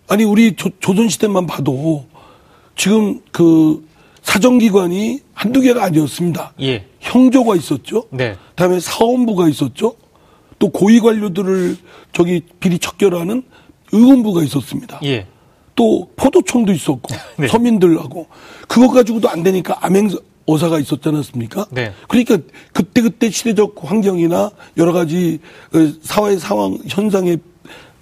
아니 0.07 0.23
우리 0.23 0.55
조, 0.55 0.69
조선 0.79 1.09
시대만 1.09 1.45
봐도 1.45 2.05
지금 2.75 3.21
그 3.31 3.85
사정기관이 4.21 5.21
한두 5.33 5.61
개가 5.61 5.83
아니었습니다. 5.83 6.53
예. 6.61 6.85
형조가 6.99 7.55
있었죠. 7.55 8.05
네. 8.11 8.35
그다음에 8.51 8.79
사원부가 8.79 9.47
있었죠. 9.49 9.95
또 10.59 10.69
고위 10.69 10.99
관료들을 10.99 11.77
저기 12.11 12.41
비리 12.59 12.79
척결하는 12.79 13.43
의원부가 13.91 14.43
있었습니다. 14.43 14.99
예. 15.05 15.27
또 15.75 16.09
포도청도 16.15 16.73
있었고 16.73 17.15
네. 17.37 17.47
서민들하고 17.47 18.27
그거 18.67 18.89
가지고도 18.89 19.29
안 19.29 19.43
되니까 19.43 19.77
암행 19.81 20.09
어사가 20.45 20.79
있었지 20.79 21.07
않았습니까? 21.09 21.67
네. 21.71 21.93
그러니까 22.07 22.37
그때 22.71 23.01
그때 23.01 23.29
시대적 23.29 23.75
환경이나 23.83 24.51
여러 24.77 24.93
가지 24.93 25.39
어, 25.73 25.93
사회 26.01 26.37
상황 26.37 26.77
현상에 26.87 27.37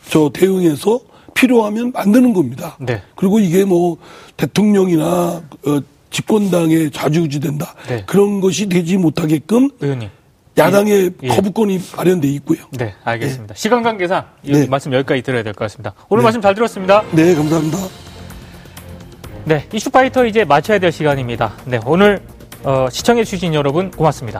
저 0.09 0.29
대응해서 0.31 0.99
필요하면 1.35 1.91
만드는 1.91 2.33
겁니다. 2.33 2.75
네. 2.79 3.03
그리고 3.15 3.39
이게 3.39 3.63
뭐 3.65 3.97
대통령이나 4.37 5.05
어, 5.05 5.79
집권당에 6.09 6.89
좌지우지된다 6.89 7.75
네. 7.87 8.03
그런 8.07 8.41
것이 8.41 8.67
되지 8.67 8.97
못하게끔 8.97 9.69
의원님. 9.79 10.09
야당의 10.57 11.11
예. 11.23 11.27
거부권이 11.27 11.81
마련돼 11.97 12.29
있고요. 12.29 12.59
네, 12.71 12.93
알겠습니다. 13.03 13.55
시간 13.55 13.83
관계상 13.83 14.23
이 14.43 14.51
네. 14.53 14.65
말씀 14.67 14.93
여기까지 14.93 15.21
들어야 15.21 15.43
될 15.43 15.53
것 15.53 15.65
같습니다. 15.65 15.93
오늘 16.07 16.21
네. 16.21 16.23
말씀 16.23 16.41
잘 16.41 16.55
들었습니다. 16.55 17.03
네, 17.11 17.35
감사합니다. 17.35 17.77
네, 19.43 19.67
이슈파이터 19.73 20.25
이제 20.25 20.45
마쳐야 20.45 20.79
될 20.79 20.93
시간입니다. 20.93 21.53
네, 21.65 21.79
오늘 21.85 22.21
어, 22.63 22.87
시청해주신 22.89 23.53
여러분 23.53 23.91
고맙습니다. 23.91 24.39